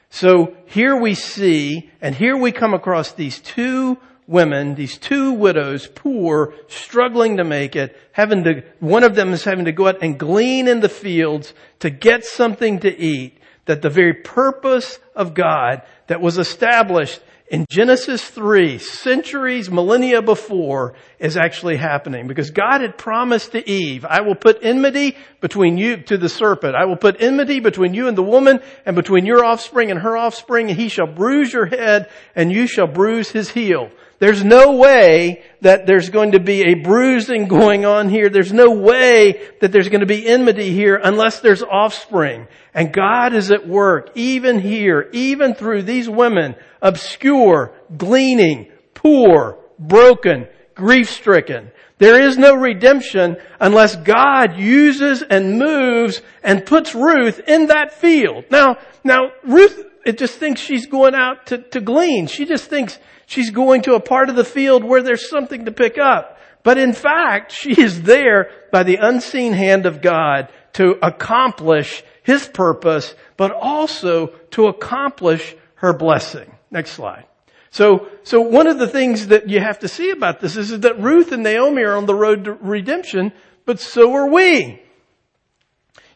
So 0.09 0.55
here 0.65 0.95
we 0.95 1.15
see, 1.15 1.89
and 2.01 2.13
here 2.13 2.37
we 2.37 2.51
come 2.51 2.73
across 2.73 3.13
these 3.13 3.39
two 3.39 3.97
women, 4.27 4.75
these 4.75 4.97
two 4.97 5.33
widows, 5.33 5.87
poor, 5.87 6.53
struggling 6.67 7.37
to 7.37 7.43
make 7.43 7.75
it, 7.75 7.97
having 8.11 8.43
to, 8.43 8.63
one 8.79 9.03
of 9.03 9.15
them 9.15 9.33
is 9.33 9.43
having 9.43 9.65
to 9.65 9.71
go 9.71 9.87
out 9.87 10.03
and 10.03 10.19
glean 10.19 10.67
in 10.67 10.79
the 10.79 10.89
fields 10.89 11.53
to 11.79 11.89
get 11.89 12.23
something 12.23 12.79
to 12.79 12.97
eat, 12.97 13.37
that 13.65 13.81
the 13.81 13.89
very 13.89 14.13
purpose 14.13 14.99
of 15.15 15.33
God 15.33 15.81
that 16.07 16.21
was 16.21 16.37
established 16.37 17.21
in 17.51 17.65
Genesis 17.69 18.23
3, 18.23 18.77
centuries, 18.77 19.69
millennia 19.69 20.21
before, 20.21 20.93
is 21.19 21.35
actually 21.35 21.75
happening. 21.75 22.25
Because 22.25 22.49
God 22.49 22.79
had 22.79 22.97
promised 22.97 23.51
to 23.51 23.69
Eve, 23.69 24.05
I 24.05 24.21
will 24.21 24.35
put 24.35 24.63
enmity 24.63 25.17
between 25.41 25.77
you, 25.77 25.97
to 25.97 26.17
the 26.17 26.29
serpent. 26.29 26.75
I 26.75 26.85
will 26.85 26.95
put 26.95 27.21
enmity 27.21 27.59
between 27.59 27.93
you 27.93 28.07
and 28.07 28.17
the 28.17 28.23
woman, 28.23 28.61
and 28.85 28.95
between 28.95 29.25
your 29.25 29.43
offspring 29.43 29.91
and 29.91 29.99
her 29.99 30.15
offspring, 30.15 30.69
and 30.69 30.79
he 30.79 30.87
shall 30.87 31.07
bruise 31.07 31.51
your 31.51 31.65
head, 31.65 32.09
and 32.37 32.53
you 32.53 32.67
shall 32.67 32.87
bruise 32.87 33.29
his 33.29 33.49
heel. 33.49 33.91
There's 34.21 34.43
no 34.43 34.73
way 34.73 35.41
that 35.61 35.87
there's 35.87 36.11
going 36.11 36.33
to 36.33 36.39
be 36.39 36.61
a 36.61 36.75
bruising 36.75 37.47
going 37.47 37.85
on 37.85 38.07
here. 38.07 38.29
There's 38.29 38.53
no 38.53 38.69
way 38.69 39.49
that 39.61 39.71
there's 39.71 39.89
going 39.89 40.01
to 40.01 40.05
be 40.05 40.27
enmity 40.27 40.71
here 40.71 41.01
unless 41.03 41.39
there's 41.39 41.63
offspring. 41.63 42.47
And 42.75 42.93
God 42.93 43.33
is 43.33 43.51
at 43.51 43.67
work, 43.67 44.11
even 44.13 44.59
here, 44.59 45.09
even 45.11 45.55
through 45.55 45.81
these 45.81 46.07
women, 46.07 46.53
obscure, 46.83 47.73
gleaning, 47.97 48.71
poor, 48.93 49.57
broken, 49.79 50.47
grief-stricken. 50.75 51.71
There 51.97 52.21
is 52.21 52.37
no 52.37 52.53
redemption 52.53 53.37
unless 53.59 53.95
God 53.95 54.55
uses 54.55 55.23
and 55.23 55.57
moves 55.57 56.21
and 56.43 56.63
puts 56.63 56.93
Ruth 56.93 57.39
in 57.47 57.67
that 57.67 57.91
field. 57.91 58.45
Now, 58.51 58.77
now 59.03 59.31
Ruth, 59.43 59.83
it 60.05 60.19
just 60.19 60.35
thinks 60.37 60.61
she's 60.61 60.85
going 60.85 61.15
out 61.15 61.47
to, 61.47 61.57
to 61.57 61.81
glean. 61.81 62.27
She 62.27 62.45
just 62.45 62.65
thinks 62.65 62.99
She's 63.31 63.49
going 63.49 63.83
to 63.83 63.93
a 63.93 64.01
part 64.01 64.29
of 64.29 64.35
the 64.35 64.43
field 64.43 64.83
where 64.83 65.01
there's 65.01 65.29
something 65.29 65.63
to 65.63 65.71
pick 65.71 65.97
up. 65.97 66.37
But 66.63 66.77
in 66.77 66.91
fact, 66.91 67.53
she 67.53 67.81
is 67.81 68.01
there 68.01 68.51
by 68.73 68.83
the 68.83 68.97
unseen 68.97 69.53
hand 69.53 69.85
of 69.85 70.01
God 70.01 70.49
to 70.73 70.97
accomplish 71.01 72.03
His 72.23 72.45
purpose, 72.45 73.15
but 73.37 73.53
also 73.53 74.27
to 74.51 74.67
accomplish 74.67 75.55
her 75.75 75.93
blessing. 75.93 76.51
Next 76.71 76.91
slide. 76.91 77.23
So, 77.69 78.09
so 78.23 78.41
one 78.41 78.67
of 78.67 78.79
the 78.79 78.87
things 78.89 79.27
that 79.27 79.49
you 79.49 79.61
have 79.61 79.79
to 79.79 79.87
see 79.87 80.11
about 80.11 80.41
this 80.41 80.57
is, 80.57 80.71
is 80.71 80.81
that 80.81 80.99
Ruth 80.99 81.31
and 81.31 81.41
Naomi 81.41 81.83
are 81.83 81.95
on 81.95 82.07
the 82.07 82.13
road 82.13 82.43
to 82.43 82.53
redemption, 82.55 83.31
but 83.65 83.79
so 83.79 84.11
are 84.11 84.27
we. 84.27 84.81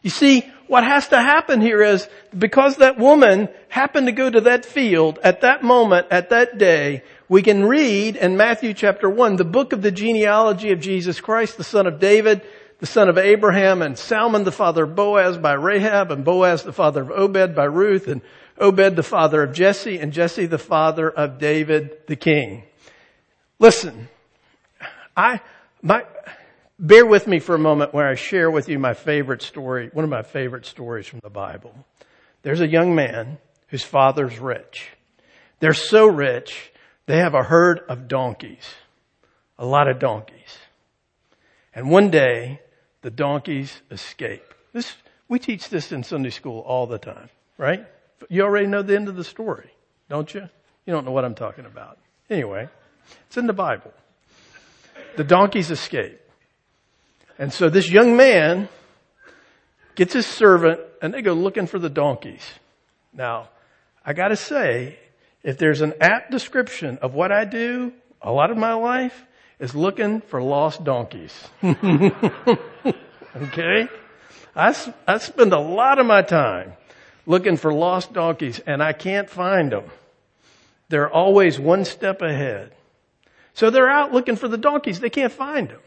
You 0.02 0.10
see, 0.10 0.44
what 0.68 0.84
has 0.84 1.08
to 1.08 1.20
happen 1.20 1.60
here 1.60 1.82
is 1.82 2.08
because 2.36 2.76
that 2.76 2.98
woman 2.98 3.48
happened 3.68 4.06
to 4.06 4.12
go 4.12 4.28
to 4.28 4.40
that 4.42 4.64
field 4.64 5.18
at 5.22 5.42
that 5.42 5.62
moment, 5.62 6.08
at 6.10 6.30
that 6.30 6.58
day, 6.58 7.02
we 7.28 7.42
can 7.42 7.64
read 7.64 8.16
in 8.16 8.36
Matthew 8.36 8.72
chapter 8.74 9.08
1, 9.08 9.36
the 9.36 9.44
book 9.44 9.72
of 9.72 9.82
the 9.82 9.90
genealogy 9.90 10.70
of 10.70 10.80
Jesus 10.80 11.20
Christ, 11.20 11.56
the 11.56 11.64
son 11.64 11.86
of 11.86 11.98
David, 11.98 12.42
the 12.78 12.86
son 12.86 13.08
of 13.08 13.18
Abraham, 13.18 13.82
and 13.82 13.98
Salmon 13.98 14.44
the 14.44 14.52
father 14.52 14.84
of 14.84 14.94
Boaz 14.94 15.38
by 15.38 15.54
Rahab, 15.54 16.10
and 16.10 16.24
Boaz 16.24 16.62
the 16.62 16.72
father 16.72 17.02
of 17.02 17.10
Obed 17.10 17.54
by 17.54 17.64
Ruth, 17.64 18.06
and 18.06 18.20
Obed 18.58 18.96
the 18.96 19.02
father 19.02 19.42
of 19.42 19.52
Jesse, 19.52 19.98
and 19.98 20.12
Jesse 20.12 20.46
the 20.46 20.58
father 20.58 21.10
of 21.10 21.38
David 21.38 22.06
the 22.06 22.16
king. 22.16 22.64
Listen, 23.58 24.08
I, 25.16 25.40
my, 25.82 26.04
Bear 26.78 27.06
with 27.06 27.26
me 27.26 27.38
for 27.38 27.54
a 27.54 27.58
moment 27.58 27.94
where 27.94 28.06
I 28.06 28.16
share 28.16 28.50
with 28.50 28.68
you 28.68 28.78
my 28.78 28.92
favorite 28.92 29.40
story, 29.40 29.88
one 29.94 30.04
of 30.04 30.10
my 30.10 30.22
favorite 30.22 30.66
stories 30.66 31.06
from 31.06 31.20
the 31.22 31.30
Bible. 31.30 31.74
There's 32.42 32.60
a 32.60 32.68
young 32.68 32.94
man 32.94 33.38
whose 33.68 33.82
father's 33.82 34.38
rich. 34.38 34.90
They're 35.58 35.72
so 35.72 36.06
rich, 36.06 36.72
they 37.06 37.16
have 37.18 37.32
a 37.32 37.42
herd 37.42 37.80
of 37.88 38.08
donkeys. 38.08 38.74
A 39.58 39.64
lot 39.64 39.88
of 39.88 39.98
donkeys. 39.98 40.58
And 41.74 41.90
one 41.90 42.10
day, 42.10 42.60
the 43.00 43.10
donkeys 43.10 43.80
escape. 43.90 44.44
This, 44.74 44.94
we 45.28 45.38
teach 45.38 45.70
this 45.70 45.92
in 45.92 46.02
Sunday 46.02 46.28
school 46.28 46.60
all 46.60 46.86
the 46.86 46.98
time, 46.98 47.30
right? 47.56 47.86
You 48.28 48.42
already 48.42 48.66
know 48.66 48.82
the 48.82 48.96
end 48.96 49.08
of 49.08 49.16
the 49.16 49.24
story, 49.24 49.70
don't 50.10 50.32
you? 50.34 50.42
You 50.84 50.92
don't 50.92 51.06
know 51.06 51.12
what 51.12 51.24
I'm 51.24 51.34
talking 51.34 51.64
about. 51.64 51.96
Anyway, 52.28 52.68
it's 53.28 53.38
in 53.38 53.46
the 53.46 53.54
Bible. 53.54 53.94
The 55.16 55.24
donkeys 55.24 55.70
escape. 55.70 56.20
And 57.38 57.52
so 57.52 57.68
this 57.68 57.90
young 57.90 58.16
man 58.16 58.68
gets 59.94 60.14
his 60.14 60.26
servant 60.26 60.80
and 61.02 61.12
they 61.12 61.22
go 61.22 61.32
looking 61.32 61.66
for 61.66 61.78
the 61.78 61.90
donkeys. 61.90 62.42
Now, 63.12 63.48
I 64.04 64.12
gotta 64.12 64.36
say, 64.36 64.98
if 65.42 65.58
there's 65.58 65.80
an 65.80 65.94
apt 66.00 66.30
description 66.30 66.98
of 67.02 67.14
what 67.14 67.32
I 67.32 67.44
do, 67.44 67.92
a 68.22 68.32
lot 68.32 68.50
of 68.50 68.56
my 68.56 68.74
life 68.74 69.24
is 69.58 69.74
looking 69.74 70.20
for 70.20 70.42
lost 70.42 70.84
donkeys. 70.84 71.34
okay? 71.64 71.78
I, 74.54 74.74
I 75.06 75.18
spend 75.18 75.52
a 75.52 75.58
lot 75.58 75.98
of 75.98 76.06
my 76.06 76.22
time 76.22 76.74
looking 77.26 77.56
for 77.56 77.72
lost 77.72 78.12
donkeys 78.12 78.60
and 78.60 78.82
I 78.82 78.92
can't 78.92 79.28
find 79.28 79.72
them. 79.72 79.84
They're 80.88 81.10
always 81.10 81.58
one 81.58 81.84
step 81.84 82.22
ahead. 82.22 82.72
So 83.54 83.70
they're 83.70 83.90
out 83.90 84.12
looking 84.12 84.36
for 84.36 84.48
the 84.48 84.58
donkeys. 84.58 85.00
They 85.00 85.10
can't 85.10 85.32
find 85.32 85.68
them. 85.68 85.80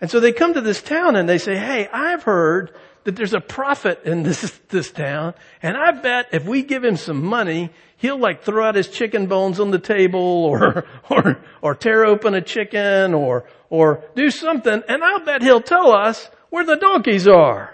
And 0.00 0.10
so 0.10 0.20
they 0.20 0.32
come 0.32 0.54
to 0.54 0.60
this 0.60 0.82
town 0.82 1.16
and 1.16 1.28
they 1.28 1.38
say, 1.38 1.56
hey, 1.56 1.88
I've 1.92 2.22
heard 2.24 2.74
that 3.04 3.16
there's 3.16 3.34
a 3.34 3.40
prophet 3.40 4.02
in 4.04 4.24
this, 4.24 4.58
this 4.68 4.90
town, 4.90 5.32
and 5.62 5.76
I 5.76 5.92
bet 5.92 6.26
if 6.32 6.44
we 6.44 6.64
give 6.64 6.82
him 6.82 6.96
some 6.96 7.24
money, 7.24 7.70
he'll 7.96 8.18
like 8.18 8.42
throw 8.42 8.66
out 8.66 8.74
his 8.74 8.88
chicken 8.88 9.26
bones 9.26 9.60
on 9.60 9.70
the 9.70 9.78
table 9.78 10.20
or, 10.20 10.84
or, 11.08 11.38
or 11.62 11.74
tear 11.76 12.04
open 12.04 12.34
a 12.34 12.42
chicken 12.42 13.14
or, 13.14 13.44
or 13.70 14.02
do 14.16 14.30
something, 14.30 14.82
and 14.88 15.04
I'll 15.04 15.24
bet 15.24 15.42
he'll 15.42 15.62
tell 15.62 15.92
us 15.92 16.28
where 16.50 16.64
the 16.64 16.76
donkeys 16.76 17.28
are. 17.28 17.72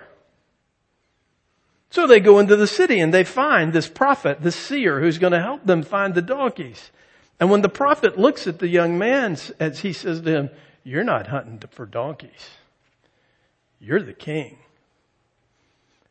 So 1.89 2.07
they 2.07 2.21
go 2.21 2.39
into 2.39 2.57
the 2.57 2.67
city 2.67 3.01
and 3.01 3.13
they 3.13 3.25
find 3.25 3.73
this 3.73 3.89
prophet, 3.89 4.41
this 4.41 4.57
seer 4.57 5.01
who's 5.01 5.19
going 5.19 5.33
to 5.33 5.41
help 5.41 5.65
them 5.67 5.83
find 5.83 6.15
the 6.15 6.23
donkeys. 6.23 6.91
And 7.39 7.51
when 7.51 7.61
the 7.61 7.69
prophet 7.69 8.19
looks 8.19 8.47
at 8.47 8.59
the 8.59 8.69
young 8.69 8.99
man, 8.99 9.37
as 9.59 9.81
he 9.81 9.93
says 9.93 10.21
to 10.23 10.31
him, 10.31 10.51
you're 10.85 11.05
not 11.05 11.29
hunting 11.29 11.61
for 11.71 11.87
donkeys. 11.87 12.51
You're 13.81 14.03
the 14.03 14.13
king. 14.13 14.59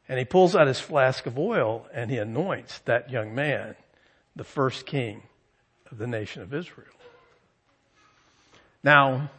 And 0.07 0.19
he 0.19 0.25
pulls 0.25 0.55
out 0.55 0.67
his 0.67 0.79
flask 0.79 1.25
of 1.25 1.39
oil 1.39 1.87
and 1.93 2.11
he 2.11 2.17
anoints 2.17 2.79
that 2.79 3.09
young 3.09 3.33
man 3.33 3.75
the 4.35 4.43
first 4.43 4.85
king 4.85 5.23
of 5.89 5.97
the 5.97 6.07
nation 6.07 6.41
of 6.41 6.53
Israel. 6.53 6.87
Now, 8.83 9.29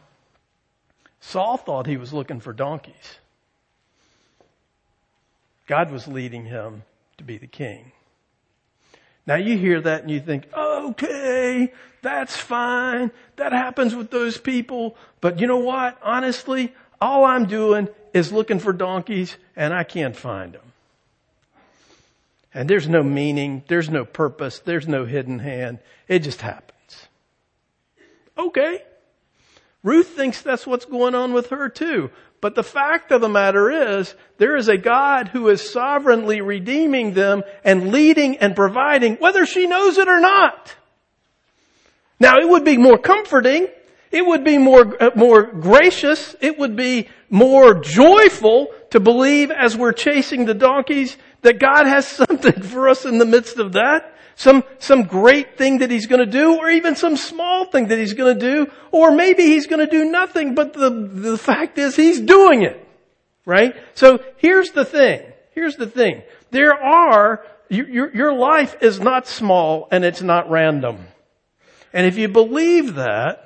Saul 1.19 1.57
thought 1.57 1.87
he 1.87 1.97
was 1.97 2.13
looking 2.13 2.39
for 2.39 2.53
donkeys. 2.53 3.17
God 5.67 5.91
was 5.91 6.07
leading 6.07 6.45
him 6.45 6.83
to 7.17 7.23
be 7.23 7.37
the 7.37 7.47
king. 7.47 7.91
Now 9.25 9.35
you 9.35 9.57
hear 9.57 9.79
that 9.81 10.01
and 10.01 10.11
you 10.11 10.19
think, 10.19 10.47
okay, 10.55 11.71
that's 12.01 12.35
fine. 12.35 13.11
That 13.37 13.53
happens 13.53 13.95
with 13.95 14.11
those 14.11 14.37
people. 14.37 14.97
But 15.21 15.39
you 15.39 15.47
know 15.47 15.57
what? 15.57 15.97
Honestly, 16.03 16.73
all 16.99 17.23
I'm 17.23 17.45
doing 17.45 17.87
is 18.13 18.31
looking 18.31 18.59
for 18.59 18.73
donkeys 18.73 19.37
and 19.55 19.73
I 19.73 19.83
can't 19.83 20.15
find 20.15 20.53
them. 20.53 20.61
And 22.53 22.69
there's 22.69 22.87
no 22.87 23.01
meaning, 23.01 23.63
there's 23.67 23.89
no 23.89 24.05
purpose, 24.05 24.59
there's 24.59 24.87
no 24.87 25.05
hidden 25.05 25.39
hand. 25.39 25.79
It 26.07 26.19
just 26.19 26.41
happens. 26.41 27.07
Okay. 28.37 28.83
Ruth 29.81 30.09
thinks 30.09 30.41
that's 30.41 30.67
what's 30.67 30.85
going 30.85 31.15
on 31.15 31.33
with 31.33 31.49
her 31.49 31.67
too. 31.67 32.11
But 32.43 32.55
the 32.55 32.61
fact 32.61 33.13
of 33.13 33.21
the 33.21 33.29
matter 33.29 33.71
is, 34.01 34.13
there 34.37 34.57
is 34.57 34.67
a 34.67 34.75
God 34.75 35.29
who 35.29 35.47
is 35.47 35.61
sovereignly 35.71 36.41
redeeming 36.41 37.13
them 37.13 37.41
and 37.63 37.89
leading 37.89 38.35
and 38.39 38.53
providing, 38.53 39.15
whether 39.15 39.45
she 39.45 39.65
knows 39.65 39.97
it 39.97 40.09
or 40.09 40.19
not. 40.19 40.75
Now 42.19 42.39
it 42.39 42.49
would 42.49 42.65
be 42.65 42.75
more 42.75 42.97
comforting. 42.97 43.69
It 44.11 44.25
would 44.25 44.43
be 44.43 44.57
more, 44.57 45.01
uh, 45.01 45.11
more 45.15 45.43
gracious. 45.43 46.35
It 46.41 46.59
would 46.59 46.75
be 46.75 47.07
more 47.29 47.75
joyful 47.75 48.67
to 48.89 48.99
believe 48.99 49.49
as 49.49 49.77
we're 49.77 49.93
chasing 49.93 50.43
the 50.43 50.53
donkeys 50.53 51.15
that 51.43 51.59
God 51.59 51.87
has 51.87 52.05
something 52.27 52.61
for 52.61 52.89
us 52.89 53.05
in 53.05 53.19
the 53.19 53.25
midst 53.25 53.57
of 53.57 53.71
that. 53.71 54.12
Some, 54.35 54.63
some 54.79 55.03
great 55.03 55.57
thing 55.57 55.79
that 55.79 55.91
he's 55.91 56.07
gonna 56.07 56.25
do, 56.25 56.57
or 56.57 56.69
even 56.69 56.95
some 56.95 57.17
small 57.17 57.65
thing 57.65 57.87
that 57.87 57.97
he's 57.97 58.13
gonna 58.13 58.33
do, 58.33 58.71
or 58.91 59.11
maybe 59.11 59.43
he's 59.43 59.67
gonna 59.67 59.89
do 59.89 60.05
nothing, 60.05 60.55
but 60.55 60.73
the, 60.73 60.89
the 60.89 61.37
fact 61.37 61.77
is 61.77 61.95
he's 61.95 62.19
doing 62.19 62.63
it. 62.63 62.79
Right? 63.45 63.75
So 63.93 64.23
here's 64.37 64.71
the 64.71 64.85
thing. 64.85 65.21
Here's 65.51 65.75
the 65.75 65.87
thing. 65.87 66.23
There 66.51 66.73
are, 66.73 67.45
your, 67.69 68.13
your 68.13 68.33
life 68.33 68.77
is 68.81 68.99
not 68.99 69.27
small 69.27 69.87
and 69.91 70.03
it's 70.03 70.21
not 70.21 70.49
random. 70.49 71.07
And 71.91 72.07
if 72.07 72.17
you 72.17 72.27
believe 72.27 72.95
that, 72.95 73.43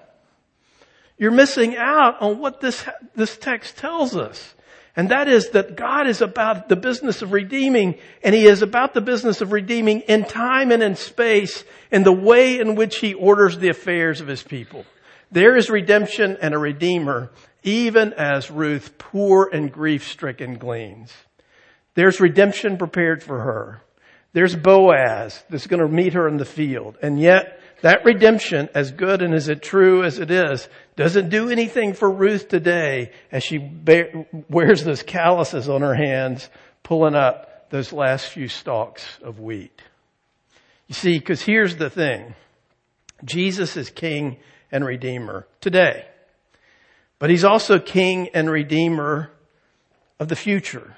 you're 1.18 1.32
missing 1.32 1.76
out 1.76 2.22
on 2.22 2.40
what 2.40 2.62
this, 2.62 2.86
this 3.16 3.38
text 3.38 3.78
tells 3.78 4.16
us. 4.16 4.54
And 4.98 5.10
that 5.10 5.28
is 5.28 5.52
that 5.52 5.76
God 5.76 6.08
is 6.08 6.22
about 6.22 6.70
the 6.70 6.76
business 6.76 7.22
of 7.22 7.32
redeeming, 7.32 8.00
and 8.24 8.34
He 8.34 8.48
is 8.48 8.64
about 8.64 8.96
the 8.96 9.02
business 9.02 9.42
of 9.42 9.52
redeeming 9.52 10.02
in 10.02 10.26
time 10.26 10.72
and 10.72 10.82
in 10.82 10.96
space 10.96 11.64
in 11.92 12.02
the 12.02 12.12
way 12.12 12.60
in 12.60 12.74
which 12.74 12.98
He 12.98 13.14
orders 13.14 13.60
the 13.60 13.70
affairs 13.70 14.22
of 14.22 14.28
His 14.28 14.42
people. 14.42 14.86
There 15.32 15.56
is 15.56 15.70
redemption 15.70 16.38
and 16.42 16.56
a 16.56 16.58
redeemer, 16.58 17.30
even 17.62 18.14
as 18.14 18.50
Ruth, 18.50 18.98
poor 18.98 19.48
and 19.54 19.72
grief 19.72 20.08
stricken, 20.08 20.58
gleans. 20.58 21.14
There's 21.94 22.20
redemption 22.20 22.78
prepared 22.78 23.22
for 23.22 23.40
her. 23.40 23.82
There's 24.34 24.56
Boaz 24.56 25.44
that's 25.50 25.68
going 25.68 25.82
to 25.82 25.88
meet 25.88 26.14
her 26.14 26.28
in 26.28 26.38
the 26.38 26.46
field. 26.46 26.98
And 27.04 27.20
yet, 27.20 27.57
that 27.82 28.06
redemption, 28.06 28.70
as 28.74 28.92
good 28.92 29.22
and 29.22 29.34
as 29.34 29.50
true 29.62 30.04
as 30.04 30.20
it 30.20 30.32
is, 30.32 30.68
doesn't 30.96 31.30
do 31.30 31.50
anything 31.50 31.94
for 31.94 32.10
Ruth 32.10 32.48
today 32.48 33.12
as 33.32 33.44
she 33.44 33.60
wears 34.50 34.84
those 34.84 35.04
calluses 35.04 35.70
on 35.70 35.82
her 35.82 35.94
hands, 35.94 36.50
pulling 36.84 37.16
up 37.16 37.70
those 37.70 37.94
last 37.94 38.28
few 38.28 38.48
stalks 38.48 39.06
of 39.22 39.40
wheat. 39.40 39.82
You 40.88 40.96
see, 40.96 41.20
because 41.20 41.42
here's 41.42 41.76
the 41.76 41.90
thing. 41.90 42.34
Jesus 43.24 43.78
is 43.78 43.90
King 43.90 44.38
and 44.72 44.86
Redeemer 44.86 45.46
today. 45.62 46.06
But 47.20 47.30
He's 47.30 47.44
also 47.44 47.80
King 47.80 48.30
and 48.34 48.50
Redeemer 48.50 49.32
of 50.20 50.28
the 50.28 50.36
future. 50.36 50.96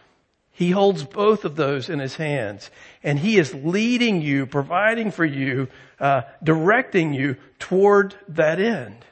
He 0.59 0.71
holds 0.71 1.05
both 1.05 1.45
of 1.45 1.55
those 1.55 1.87
in 1.87 1.99
his 1.99 2.15
hands 2.15 2.69
and 3.01 3.17
he 3.17 3.37
is 3.37 3.55
leading 3.55 4.21
you, 4.21 4.45
providing 4.45 5.09
for 5.09 5.23
you, 5.23 5.69
uh, 6.01 6.23
directing 6.43 7.13
you 7.13 7.37
toward 7.59 8.13
that 8.27 8.59
end. 8.59 9.05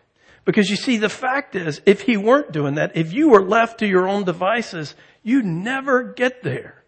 Because 0.43 0.69
you 0.69 0.75
see, 0.75 0.97
the 0.97 1.07
fact 1.07 1.55
is, 1.55 1.79
if 1.85 2.01
he 2.01 2.17
weren't 2.17 2.51
doing 2.51 2.75
that, 2.75 2.97
if 2.97 3.13
you 3.13 3.29
were 3.29 3.41
left 3.41 3.79
to 3.79 3.87
your 3.87 4.09
own 4.09 4.25
devices, 4.25 4.93
you 5.23 5.41
never 5.41 6.03
get 6.03 6.43
there. 6.43 6.83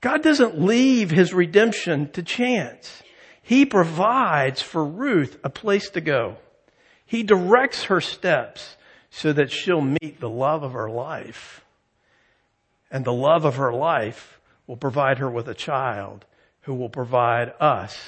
God 0.00 0.22
doesn't 0.22 0.58
leave 0.58 1.10
his 1.10 1.34
redemption 1.34 2.10
to 2.12 2.22
chance. 2.22 3.02
He 3.42 3.66
provides 3.66 4.62
for 4.62 4.82
Ruth 4.82 5.38
a 5.44 5.50
place 5.50 5.90
to 5.90 6.00
go. 6.00 6.38
He 7.04 7.24
directs 7.24 7.84
her 7.84 8.00
steps 8.00 8.78
so 9.10 9.34
that 9.34 9.52
she'll 9.52 9.82
meet 9.82 10.18
the 10.18 10.30
love 10.30 10.62
of 10.62 10.72
her 10.72 10.88
life 10.88 11.60
and 12.90 13.04
the 13.04 13.12
love 13.12 13.44
of 13.44 13.56
her 13.56 13.72
life 13.72 14.40
will 14.66 14.76
provide 14.76 15.18
her 15.18 15.30
with 15.30 15.48
a 15.48 15.54
child 15.54 16.24
who 16.62 16.74
will 16.74 16.88
provide 16.88 17.52
us 17.60 17.98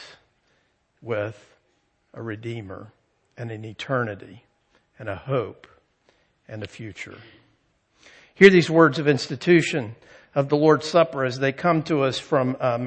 with 1.00 1.56
a 2.14 2.22
redeemer 2.22 2.92
and 3.36 3.50
an 3.50 3.64
eternity 3.64 4.44
and 4.98 5.08
a 5.08 5.16
hope 5.16 5.66
and 6.48 6.62
a 6.62 6.68
future. 6.68 7.18
Hear 8.34 8.50
these 8.50 8.70
words 8.70 8.98
of 8.98 9.08
institution 9.08 9.96
of 10.34 10.48
the 10.48 10.56
Lord's 10.56 10.88
Supper 10.88 11.24
as 11.24 11.38
they 11.38 11.52
come 11.52 11.82
to 11.84 12.02
us 12.02 12.18
from 12.18 12.56
uh, 12.60 12.78